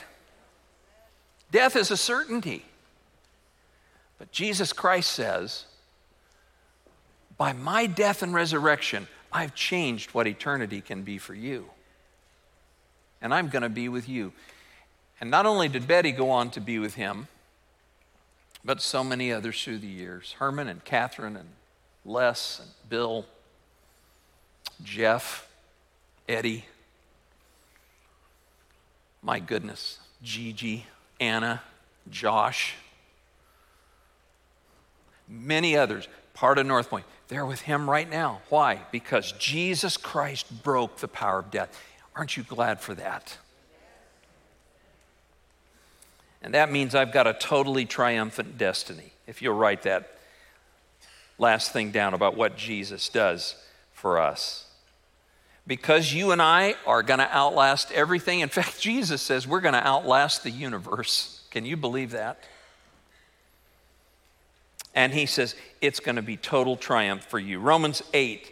Death 1.51 1.75
is 1.75 1.91
a 1.91 1.97
certainty. 1.97 2.65
But 4.17 4.31
Jesus 4.31 4.73
Christ 4.73 5.11
says, 5.11 5.65
by 7.37 7.53
my 7.53 7.85
death 7.85 8.21
and 8.21 8.33
resurrection, 8.33 9.07
I've 9.31 9.55
changed 9.55 10.13
what 10.13 10.27
eternity 10.27 10.81
can 10.81 11.03
be 11.03 11.17
for 11.17 11.33
you. 11.33 11.65
And 13.21 13.33
I'm 13.33 13.47
going 13.47 13.63
to 13.63 13.69
be 13.69 13.89
with 13.89 14.09
you. 14.09 14.33
And 15.21 15.31
not 15.31 15.45
only 15.45 15.69
did 15.69 15.87
Betty 15.87 16.11
go 16.11 16.29
on 16.29 16.49
to 16.51 16.61
be 16.61 16.79
with 16.79 16.95
him, 16.95 17.27
but 18.63 18.81
so 18.81 19.03
many 19.03 19.31
others 19.31 19.63
through 19.63 19.79
the 19.79 19.87
years 19.87 20.35
Herman 20.39 20.67
and 20.67 20.83
Catherine 20.83 21.37
and 21.37 21.49
Les 22.05 22.59
and 22.59 22.69
Bill, 22.89 23.25
Jeff, 24.83 25.47
Eddie. 26.27 26.65
My 29.21 29.39
goodness, 29.39 29.99
Gigi. 30.21 30.85
Anna, 31.19 31.61
Josh, 32.09 32.73
many 35.27 35.75
others, 35.75 36.07
part 36.33 36.57
of 36.57 36.65
North 36.65 36.89
Point. 36.89 37.05
They're 37.27 37.45
with 37.45 37.61
him 37.61 37.89
right 37.89 38.09
now. 38.09 38.41
Why? 38.49 38.81
Because 38.91 39.33
Jesus 39.33 39.97
Christ 39.97 40.63
broke 40.63 40.97
the 40.97 41.07
power 41.07 41.39
of 41.39 41.51
death. 41.51 41.77
Aren't 42.15 42.37
you 42.37 42.43
glad 42.43 42.81
for 42.81 42.95
that? 42.95 43.37
And 46.41 46.53
that 46.53 46.71
means 46.71 46.95
I've 46.95 47.11
got 47.11 47.27
a 47.27 47.33
totally 47.33 47.85
triumphant 47.85 48.57
destiny. 48.57 49.11
If 49.27 49.41
you'll 49.41 49.57
write 49.57 49.83
that 49.83 50.17
last 51.37 51.71
thing 51.71 51.91
down 51.91 52.13
about 52.13 52.35
what 52.35 52.57
Jesus 52.57 53.09
does 53.09 53.55
for 53.93 54.19
us 54.19 54.68
because 55.69 56.11
you 56.11 56.31
and 56.31 56.41
I 56.41 56.73
are 56.87 57.03
going 57.03 57.19
to 57.19 57.31
outlast 57.31 57.91
everything. 57.91 58.39
In 58.39 58.49
fact, 58.49 58.81
Jesus 58.81 59.21
says 59.21 59.47
we're 59.47 59.61
going 59.61 59.75
to 59.75 59.87
outlast 59.87 60.43
the 60.43 60.49
universe. 60.49 61.43
Can 61.51 61.63
you 61.63 61.77
believe 61.77 62.11
that? 62.11 62.43
And 64.95 65.13
he 65.13 65.27
says 65.27 65.55
it's 65.79 65.99
going 65.99 66.15
to 66.15 66.23
be 66.23 66.37
total 66.37 66.75
triumph 66.75 67.23
for 67.23 67.37
you. 67.37 67.59
Romans 67.59 68.01
8, 68.15 68.51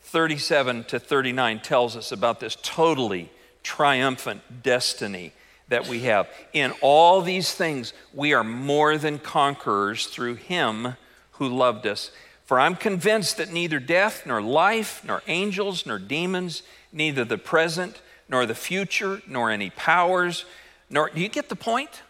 37 0.00 0.84
to 0.84 0.98
39 0.98 1.60
tells 1.60 1.94
us 1.94 2.10
about 2.10 2.40
this 2.40 2.56
totally 2.62 3.30
triumphant 3.62 4.40
destiny 4.62 5.32
that 5.68 5.86
we 5.86 6.00
have. 6.04 6.26
In 6.54 6.72
all 6.80 7.20
these 7.20 7.52
things, 7.52 7.92
we 8.14 8.32
are 8.32 8.44
more 8.44 8.96
than 8.96 9.18
conquerors 9.18 10.06
through 10.06 10.36
him 10.36 10.96
who 11.32 11.48
loved 11.48 11.86
us. 11.86 12.10
For 12.46 12.60
I'm 12.60 12.76
convinced 12.76 13.36
that 13.36 13.52
neither 13.52 13.80
death, 13.80 14.24
nor 14.24 14.40
life, 14.40 15.02
nor 15.04 15.22
angels, 15.26 15.84
nor 15.84 15.98
demons, 15.98 16.62
neither 16.92 17.24
the 17.24 17.38
present, 17.38 18.00
nor 18.28 18.46
the 18.46 18.54
future, 18.54 19.20
nor 19.26 19.50
any 19.50 19.70
powers, 19.70 20.44
nor. 20.88 21.10
Do 21.10 21.20
you 21.20 21.28
get 21.28 21.48
the 21.48 21.56
point? 21.56 22.02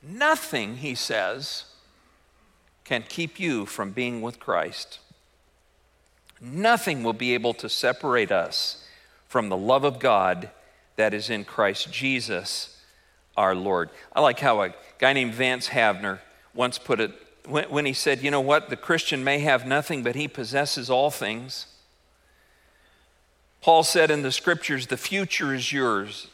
Nothing, 0.00 0.76
he 0.76 0.94
says, 0.94 1.64
can 2.84 3.04
keep 3.08 3.38
you 3.38 3.66
from 3.66 3.90
being 3.90 4.22
with 4.22 4.40
Christ. 4.40 5.00
Nothing 6.40 7.02
will 7.02 7.12
be 7.12 7.34
able 7.34 7.52
to 7.54 7.68
separate 7.68 8.32
us 8.32 8.86
from 9.26 9.48
the 9.48 9.56
love 9.56 9.84
of 9.84 9.98
God 9.98 10.50
that 10.96 11.12
is 11.12 11.30
in 11.30 11.44
Christ 11.44 11.92
Jesus 11.92 12.80
our 13.36 13.54
Lord. 13.54 13.90
I 14.12 14.20
like 14.20 14.38
how 14.38 14.62
a 14.62 14.74
guy 14.98 15.12
named 15.12 15.34
Vance 15.34 15.68
Havner 15.68 16.20
once 16.54 16.78
put 16.78 17.00
it 17.00 17.12
when, 17.48 17.86
he 17.86 17.92
said, 17.92 18.22
You 18.22 18.30
know 18.30 18.40
what? 18.40 18.68
The 18.68 18.76
Christian 18.76 19.24
may 19.24 19.40
have 19.40 19.66
nothing, 19.66 20.02
but 20.02 20.14
he 20.14 20.28
possesses 20.28 20.90
all 20.90 21.10
things. 21.10 21.66
Paul 23.60 23.82
said 23.82 24.10
in 24.10 24.22
the 24.22 24.32
scriptures, 24.32 24.86
The 24.86 24.96
future 24.96 25.54
is 25.54 25.72
yours, 25.72 26.28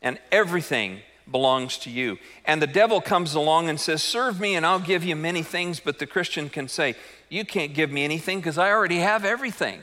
and 0.00 0.18
everything 0.32 1.00
belongs 1.30 1.78
to 1.78 1.90
you. 1.90 2.18
And 2.44 2.62
the 2.62 2.66
devil 2.66 3.00
comes 3.00 3.34
along 3.34 3.68
and 3.68 3.78
says, 3.78 4.02
Serve 4.02 4.40
me, 4.40 4.54
and 4.54 4.64
I'll 4.64 4.80
give 4.80 5.04
you 5.04 5.16
many 5.16 5.42
things. 5.42 5.80
But 5.80 5.98
the 5.98 6.06
Christian 6.06 6.48
can 6.48 6.68
say, 6.68 6.94
You 7.28 7.44
can't 7.44 7.74
give 7.74 7.90
me 7.90 8.04
anything 8.04 8.38
because 8.38 8.58
I 8.58 8.70
already 8.70 8.98
have 8.98 9.24
everything. 9.24 9.82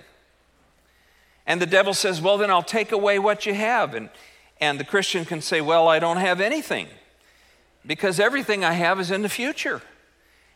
And 1.46 1.62
the 1.62 1.66
devil 1.66 1.94
says, 1.94 2.22
Well, 2.22 2.38
then 2.38 2.50
I'll 2.50 2.64
take 2.64 2.92
away 2.92 3.20
what 3.20 3.46
you 3.46 3.54
have. 3.54 3.94
And, 3.94 4.10
and 4.62 4.80
the 4.80 4.86
Christian 4.86 5.26
can 5.26 5.42
say, 5.42 5.62
Well, 5.62 5.88
I 5.88 6.00
don't 6.00 6.18
have 6.18 6.42
anything 6.42 6.88
because 7.86 8.20
everything 8.20 8.64
I 8.64 8.74
have 8.74 9.00
is 9.00 9.12
in 9.12 9.22
the 9.22 9.30
future. 9.30 9.82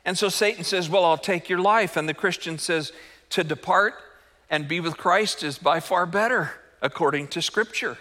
And 0.07 0.17
so 0.17 0.29
Satan 0.29 0.63
says, 0.63 0.89
Well, 0.89 1.03
I'll 1.03 1.17
take 1.17 1.49
your 1.49 1.59
life. 1.59 1.97
And 1.97 2.07
the 2.07 2.13
Christian 2.13 2.57
says, 2.57 2.93
To 3.31 3.43
depart 3.43 3.93
and 4.49 4.65
be 4.65 4.79
with 4.79 4.97
Christ 4.97 5.43
is 5.43 5.57
by 5.57 5.81
far 5.81 6.05
better, 6.05 6.53
according 6.81 7.27
to 7.27 7.41
Scripture. 7.41 7.97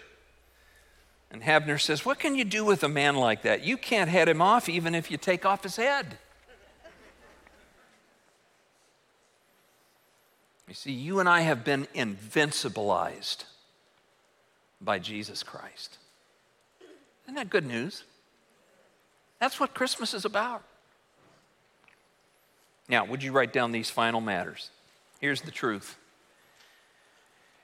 And 1.33 1.43
Havner 1.43 1.81
says, 1.81 2.05
What 2.05 2.21
can 2.21 2.37
you 2.37 2.45
do 2.45 2.65
with 2.65 2.85
a 2.85 2.89
man 2.89 3.17
like 3.17 3.43
that? 3.43 3.65
You 3.65 3.77
can't 3.77 4.09
head 4.09 4.29
him 4.29 4.41
off 4.41 4.69
even 4.69 4.95
if 4.95 5.11
you 5.11 5.17
take 5.17 5.45
off 5.45 5.65
his 5.65 5.75
head. 5.75 6.19
You 10.69 10.75
see, 10.75 10.93
you 10.93 11.19
and 11.19 11.29
I 11.29 11.41
have 11.41 11.65
been 11.65 11.89
invincibilized 11.93 13.45
by 14.81 15.01
Jesus 15.01 15.43
Christ. 15.43 15.99
Isn't 17.25 17.35
that 17.35 17.51
good 17.51 17.67
news? 17.67 18.05
That's 19.41 19.59
what 19.59 19.75
Christmas 19.75 20.15
is 20.15 20.25
about. 20.25 20.63
Now, 22.89 23.05
would 23.05 23.23
you 23.23 23.33
write 23.33 23.53
down 23.53 23.73
these 23.73 23.91
final 23.91 24.21
matters? 24.21 24.71
Here's 25.21 25.43
the 25.43 25.51
truth 25.51 25.97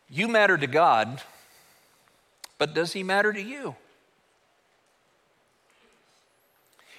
you 0.09 0.29
matter 0.29 0.59
to 0.59 0.67
God, 0.67 1.23
but 2.59 2.75
does 2.75 2.93
He 2.93 3.03
matter 3.03 3.33
to 3.33 3.41
you? 3.41 3.77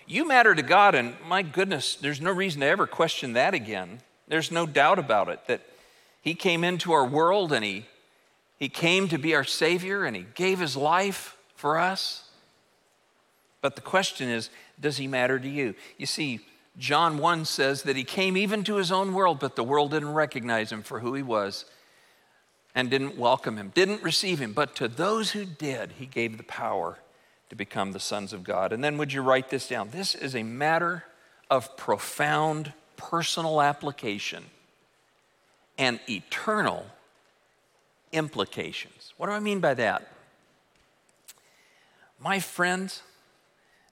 You 0.07 0.27
matter 0.27 0.53
to 0.53 0.61
God, 0.61 0.95
and 0.95 1.15
my 1.27 1.43
goodness, 1.43 1.95
there's 1.95 2.19
no 2.19 2.31
reason 2.31 2.61
to 2.61 2.67
ever 2.67 2.87
question 2.87 3.33
that 3.33 3.53
again. 3.53 3.99
There's 4.27 4.51
no 4.51 4.65
doubt 4.65 4.99
about 4.99 5.29
it 5.29 5.45
that 5.47 5.61
He 6.21 6.33
came 6.33 6.63
into 6.63 6.91
our 6.91 7.05
world 7.05 7.53
and 7.53 7.63
He, 7.63 7.85
he 8.57 8.69
came 8.69 9.07
to 9.09 9.17
be 9.17 9.35
our 9.35 9.43
Savior 9.43 10.05
and 10.05 10.15
He 10.15 10.25
gave 10.35 10.59
His 10.59 10.75
life 10.75 11.37
for 11.55 11.77
us. 11.77 12.29
But 13.61 13.75
the 13.75 13.81
question 13.81 14.27
is, 14.27 14.49
does 14.79 14.97
He 14.97 15.07
matter 15.07 15.39
to 15.39 15.49
you? 15.49 15.75
You 15.97 16.05
see, 16.05 16.41
John 16.77 17.17
1 17.17 17.45
says 17.45 17.83
that 17.83 17.95
He 17.95 18.03
came 18.03 18.35
even 18.35 18.63
to 18.63 18.75
His 18.75 18.91
own 18.91 19.13
world, 19.13 19.39
but 19.39 19.55
the 19.55 19.63
world 19.63 19.91
didn't 19.91 20.13
recognize 20.13 20.71
Him 20.71 20.83
for 20.83 20.99
who 20.99 21.13
He 21.13 21.23
was 21.23 21.65
and 22.75 22.89
didn't 22.89 23.17
welcome 23.17 23.57
him, 23.57 23.71
didn't 23.73 24.03
receive 24.03 24.39
him. 24.39 24.53
But 24.53 24.75
to 24.77 24.87
those 24.87 25.31
who 25.31 25.45
did, 25.45 25.93
he 25.93 26.05
gave 26.05 26.37
the 26.37 26.43
power 26.43 26.97
to 27.49 27.55
become 27.55 27.91
the 27.91 27.99
sons 27.99 28.33
of 28.33 28.43
God. 28.43 28.73
And 28.73 28.83
then 28.83 28.97
would 28.97 29.13
you 29.13 29.21
write 29.21 29.49
this 29.49 29.67
down? 29.67 29.89
This 29.91 30.15
is 30.15 30.35
a 30.35 30.43
matter 30.43 31.03
of 31.49 31.77
profound 31.77 32.73
personal 32.97 33.61
application 33.61 34.45
and 35.77 35.99
eternal 36.09 36.85
implications. 38.11 39.13
What 39.17 39.27
do 39.27 39.33
I 39.33 39.39
mean 39.39 39.59
by 39.59 39.73
that? 39.75 40.11
My 42.19 42.39
friends, 42.39 43.03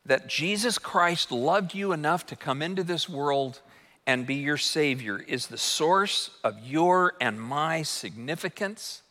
that 0.06 0.28
Jesus 0.28 0.78
Christ 0.78 1.32
loved 1.32 1.74
you 1.74 1.92
enough 1.92 2.26
to 2.28 2.36
come 2.36 2.62
into 2.62 2.84
this 2.84 3.08
world 3.08 3.62
and 4.08 4.26
be 4.26 4.36
your 4.36 4.58
Savior 4.58 5.24
is 5.28 5.48
the 5.48 5.58
source 5.58 6.32
of 6.44 6.56
your 6.66 7.14
and 7.22 7.40
my 7.40 7.84
significance 7.84 9.04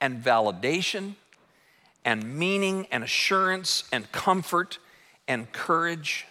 and 0.00 0.22
validation 0.22 1.14
and 2.04 2.38
meaning 2.38 2.86
and 2.90 3.02
assurance 3.02 3.84
and 3.90 4.10
comfort 4.12 4.78
and 5.26 5.50
courage. 5.52 6.26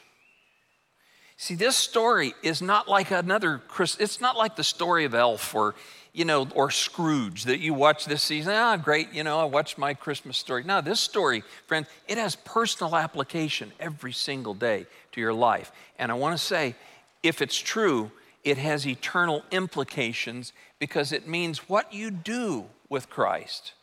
See, 1.37 1.55
this 1.55 1.75
story 1.75 2.33
is 2.41 2.61
not 2.61 2.87
like 2.87 3.11
another, 3.11 3.61
it's 3.99 4.21
not 4.21 4.37
like 4.37 4.55
the 4.55 4.63
story 4.63 5.05
of 5.05 5.13
Elf 5.13 5.53
or, 5.53 5.75
you 6.13 6.25
know, 6.25 6.47
or 6.55 6.71
Scrooge 6.71 7.45
that 7.45 7.59
you 7.59 7.73
watch 7.73 8.05
this 8.05 8.23
season. 8.23 8.53
Ah, 8.53 8.77
great, 8.77 9.13
you 9.13 9.23
know, 9.23 9.39
I 9.39 9.45
watched 9.45 9.77
my 9.77 9.93
Christmas 9.93 10.37
story. 10.37 10.63
Now, 10.63 10.81
this 10.81 10.99
story, 10.99 11.43
friend, 11.67 11.85
it 12.07 12.17
has 12.17 12.35
personal 12.35 12.95
application 12.95 13.71
every 13.79 14.13
single 14.13 14.53
day 14.53 14.85
to 15.11 15.21
your 15.21 15.33
life. 15.33 15.71
And 15.99 16.11
I 16.11 16.15
want 16.15 16.37
to 16.37 16.43
say, 16.43 16.75
if 17.23 17.41
it's 17.41 17.57
true, 17.57 18.11
it 18.43 18.57
has 18.57 18.87
eternal 18.87 19.43
implications 19.51 20.53
because 20.79 21.11
it 21.11 21.27
means 21.27 21.69
what 21.69 21.93
you 21.93 22.11
do 22.11 22.65
with 22.89 23.09
Christ 23.09 23.73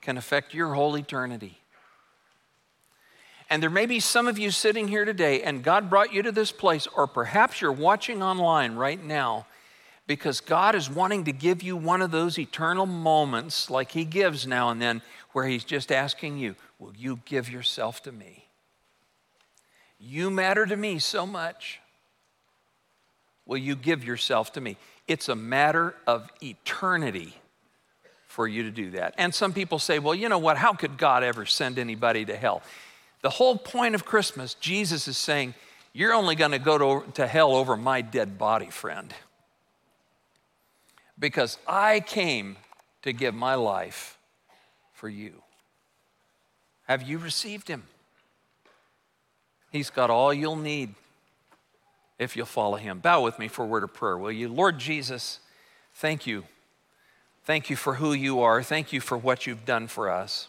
can 0.00 0.16
affect 0.16 0.54
your 0.54 0.74
whole 0.74 0.96
eternity. 0.96 1.58
And 3.50 3.62
there 3.62 3.70
may 3.70 3.84
be 3.84 4.00
some 4.00 4.28
of 4.28 4.38
you 4.38 4.50
sitting 4.50 4.88
here 4.88 5.04
today, 5.04 5.42
and 5.42 5.62
God 5.62 5.90
brought 5.90 6.12
you 6.12 6.22
to 6.22 6.32
this 6.32 6.50
place, 6.50 6.86
or 6.96 7.06
perhaps 7.06 7.60
you're 7.60 7.70
watching 7.70 8.22
online 8.22 8.76
right 8.76 9.02
now 9.02 9.46
because 10.06 10.40
God 10.40 10.74
is 10.74 10.90
wanting 10.90 11.24
to 11.24 11.32
give 11.32 11.62
you 11.62 11.76
one 11.76 12.02
of 12.02 12.10
those 12.10 12.38
eternal 12.38 12.86
moments 12.86 13.70
like 13.70 13.92
He 13.92 14.04
gives 14.04 14.46
now 14.46 14.70
and 14.70 14.80
then, 14.80 15.02
where 15.32 15.46
He's 15.46 15.64
just 15.64 15.92
asking 15.92 16.38
you, 16.38 16.56
Will 16.78 16.94
you 16.96 17.20
give 17.24 17.48
yourself 17.48 18.02
to 18.02 18.12
me? 18.12 18.48
You 19.98 20.30
matter 20.30 20.66
to 20.66 20.76
me 20.76 20.98
so 20.98 21.26
much. 21.26 21.80
Will 23.46 23.58
you 23.58 23.76
give 23.76 24.04
yourself 24.04 24.52
to 24.54 24.60
me? 24.60 24.76
It's 25.06 25.28
a 25.28 25.36
matter 25.36 25.94
of 26.06 26.28
eternity 26.42 27.34
for 28.26 28.48
you 28.48 28.64
to 28.64 28.70
do 28.70 28.90
that. 28.92 29.14
And 29.18 29.34
some 29.34 29.52
people 29.52 29.78
say, 29.78 29.98
well, 29.98 30.14
you 30.14 30.28
know 30.28 30.38
what? 30.38 30.56
How 30.56 30.72
could 30.72 30.96
God 30.96 31.22
ever 31.22 31.46
send 31.46 31.78
anybody 31.78 32.24
to 32.24 32.36
hell? 32.36 32.62
The 33.20 33.30
whole 33.30 33.56
point 33.56 33.94
of 33.94 34.04
Christmas, 34.04 34.54
Jesus 34.54 35.06
is 35.06 35.16
saying, 35.16 35.54
you're 35.92 36.14
only 36.14 36.34
going 36.34 36.52
to 36.52 36.58
go 36.58 37.00
to 37.00 37.26
hell 37.26 37.54
over 37.54 37.76
my 37.76 38.00
dead 38.00 38.38
body, 38.38 38.70
friend. 38.70 39.12
Because 41.18 41.58
I 41.66 42.00
came 42.00 42.56
to 43.02 43.12
give 43.12 43.34
my 43.34 43.54
life 43.54 44.18
for 44.92 45.08
you. 45.08 45.42
Have 46.86 47.02
you 47.02 47.18
received 47.18 47.68
him? 47.68 47.84
He's 49.70 49.90
got 49.90 50.10
all 50.10 50.32
you'll 50.32 50.56
need 50.56 50.94
if 52.18 52.36
you'll 52.36 52.46
follow 52.46 52.76
him. 52.76 53.00
Bow 53.00 53.22
with 53.22 53.38
me 53.38 53.48
for 53.48 53.64
a 53.64 53.66
word 53.66 53.84
of 53.84 53.94
prayer, 53.94 54.18
will 54.18 54.32
you? 54.32 54.48
Lord 54.48 54.78
Jesus, 54.78 55.40
thank 55.94 56.26
you. 56.26 56.44
Thank 57.44 57.70
you 57.70 57.76
for 57.76 57.94
who 57.94 58.12
you 58.12 58.40
are. 58.40 58.62
Thank 58.62 58.92
you 58.92 59.00
for 59.00 59.18
what 59.18 59.46
you've 59.46 59.64
done 59.64 59.88
for 59.88 60.10
us. 60.10 60.48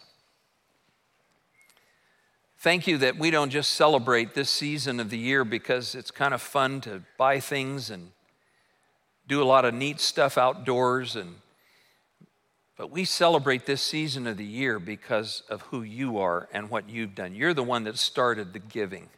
Thank 2.58 2.86
you 2.86 2.96
that 2.98 3.18
we 3.18 3.30
don't 3.30 3.50
just 3.50 3.72
celebrate 3.72 4.34
this 4.34 4.48
season 4.48 5.00
of 5.00 5.10
the 5.10 5.18
year 5.18 5.44
because 5.44 5.94
it's 5.94 6.10
kind 6.10 6.32
of 6.32 6.40
fun 6.40 6.80
to 6.82 7.02
buy 7.18 7.40
things 7.40 7.90
and 7.90 8.10
do 9.26 9.42
a 9.42 9.44
lot 9.44 9.64
of 9.64 9.74
neat 9.74 10.00
stuff 10.00 10.36
outdoors 10.38 11.16
and 11.16 11.36
but 12.76 12.90
we 12.90 13.04
celebrate 13.04 13.66
this 13.66 13.82
season 13.82 14.26
of 14.26 14.36
the 14.36 14.44
year 14.44 14.78
because 14.78 15.42
of 15.48 15.62
who 15.62 15.82
you 15.82 16.18
are 16.18 16.48
and 16.52 16.70
what 16.70 16.88
you've 16.88 17.14
done. 17.14 17.34
You're 17.34 17.54
the 17.54 17.62
one 17.62 17.84
that 17.84 17.98
started 17.98 18.52
the 18.52 18.58
giving. 18.58 19.08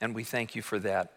And 0.00 0.14
we 0.14 0.22
thank 0.22 0.54
you 0.54 0.62
for 0.62 0.78
that. 0.78 1.12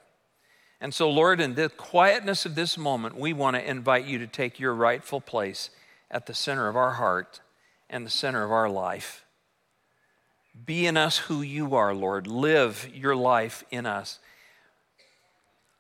And 0.82 0.94
so, 0.94 1.10
Lord, 1.10 1.40
in 1.40 1.56
the 1.56 1.70
quietness 1.70 2.46
of 2.46 2.56
this 2.56 2.78
moment, 2.78 3.16
we 3.16 3.34
want 3.34 3.56
to 3.56 3.70
invite 3.70 4.06
you 4.06 4.18
to 4.20 4.28
take 4.28 4.60
your 4.60 4.74
rightful 4.74 5.22
place 5.22 5.70
at 6.10 6.26
the 6.26 6.34
center 6.34 6.68
of 6.68 6.76
our 6.76 6.92
heart 6.92 7.40
and 7.90 8.06
the 8.06 8.12
center 8.12 8.44
of 8.44 8.52
our 8.52 8.70
life. 8.70 9.24
Be 10.66 10.86
in 10.86 10.98
us 10.98 11.18
who 11.20 11.42
you 11.42 11.76
are, 11.76 11.94
Lord. 11.94 12.28
Live 12.28 12.90
your 12.94 13.16
life 13.16 13.64
in 13.72 13.86
us. 13.86 14.20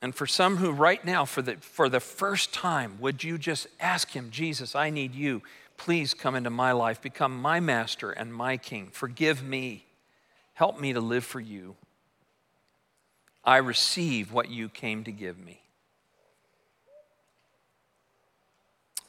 And 0.03 0.13
for 0.13 0.27
some 0.27 0.57
who 0.57 0.73
right 0.73 1.03
now, 1.05 1.23
for 1.23 1.41
the, 1.41 1.55
for 1.55 1.87
the 1.87 2.01
first 2.01 2.53
time, 2.53 2.97
would 2.99 3.23
you 3.23 3.37
just 3.37 3.67
ask 3.79 4.11
him, 4.11 4.31
Jesus, 4.31 4.75
I 4.75 4.89
need 4.89 5.15
you. 5.15 5.41
Please 5.77 6.13
come 6.13 6.35
into 6.35 6.49
my 6.49 6.73
life, 6.73 7.01
become 7.01 7.41
my 7.41 7.61
master 7.61 8.11
and 8.11 8.33
my 8.33 8.57
king. 8.57 8.89
Forgive 8.91 9.41
me. 9.41 9.85
Help 10.55 10.77
me 10.77 10.91
to 10.91 10.99
live 10.99 11.23
for 11.23 11.39
you. 11.39 11.77
I 13.45 13.57
receive 13.57 14.33
what 14.33 14.49
you 14.49 14.67
came 14.67 15.05
to 15.05 15.11
give 15.13 15.39
me. 15.39 15.61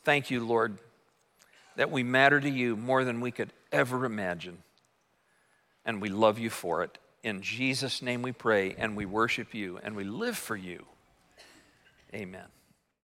Thank 0.04 0.30
you, 0.30 0.46
Lord, 0.46 0.78
that 1.74 1.90
we 1.90 2.04
matter 2.04 2.40
to 2.40 2.48
you 2.48 2.76
more 2.76 3.02
than 3.02 3.20
we 3.20 3.32
could 3.32 3.52
ever 3.72 4.04
imagine. 4.04 4.58
And 5.84 6.00
we 6.00 6.08
love 6.08 6.38
you 6.38 6.50
for 6.50 6.84
it. 6.84 6.98
In 7.24 7.40
Jesus' 7.40 8.02
name 8.02 8.20
we 8.20 8.32
pray 8.32 8.74
and 8.76 8.94
we 8.96 9.06
worship 9.06 9.54
you 9.54 9.80
and 9.82 9.96
we 9.96 10.04
live 10.04 10.36
for 10.36 10.56
you. 10.56 10.84
Amen. 12.14 12.53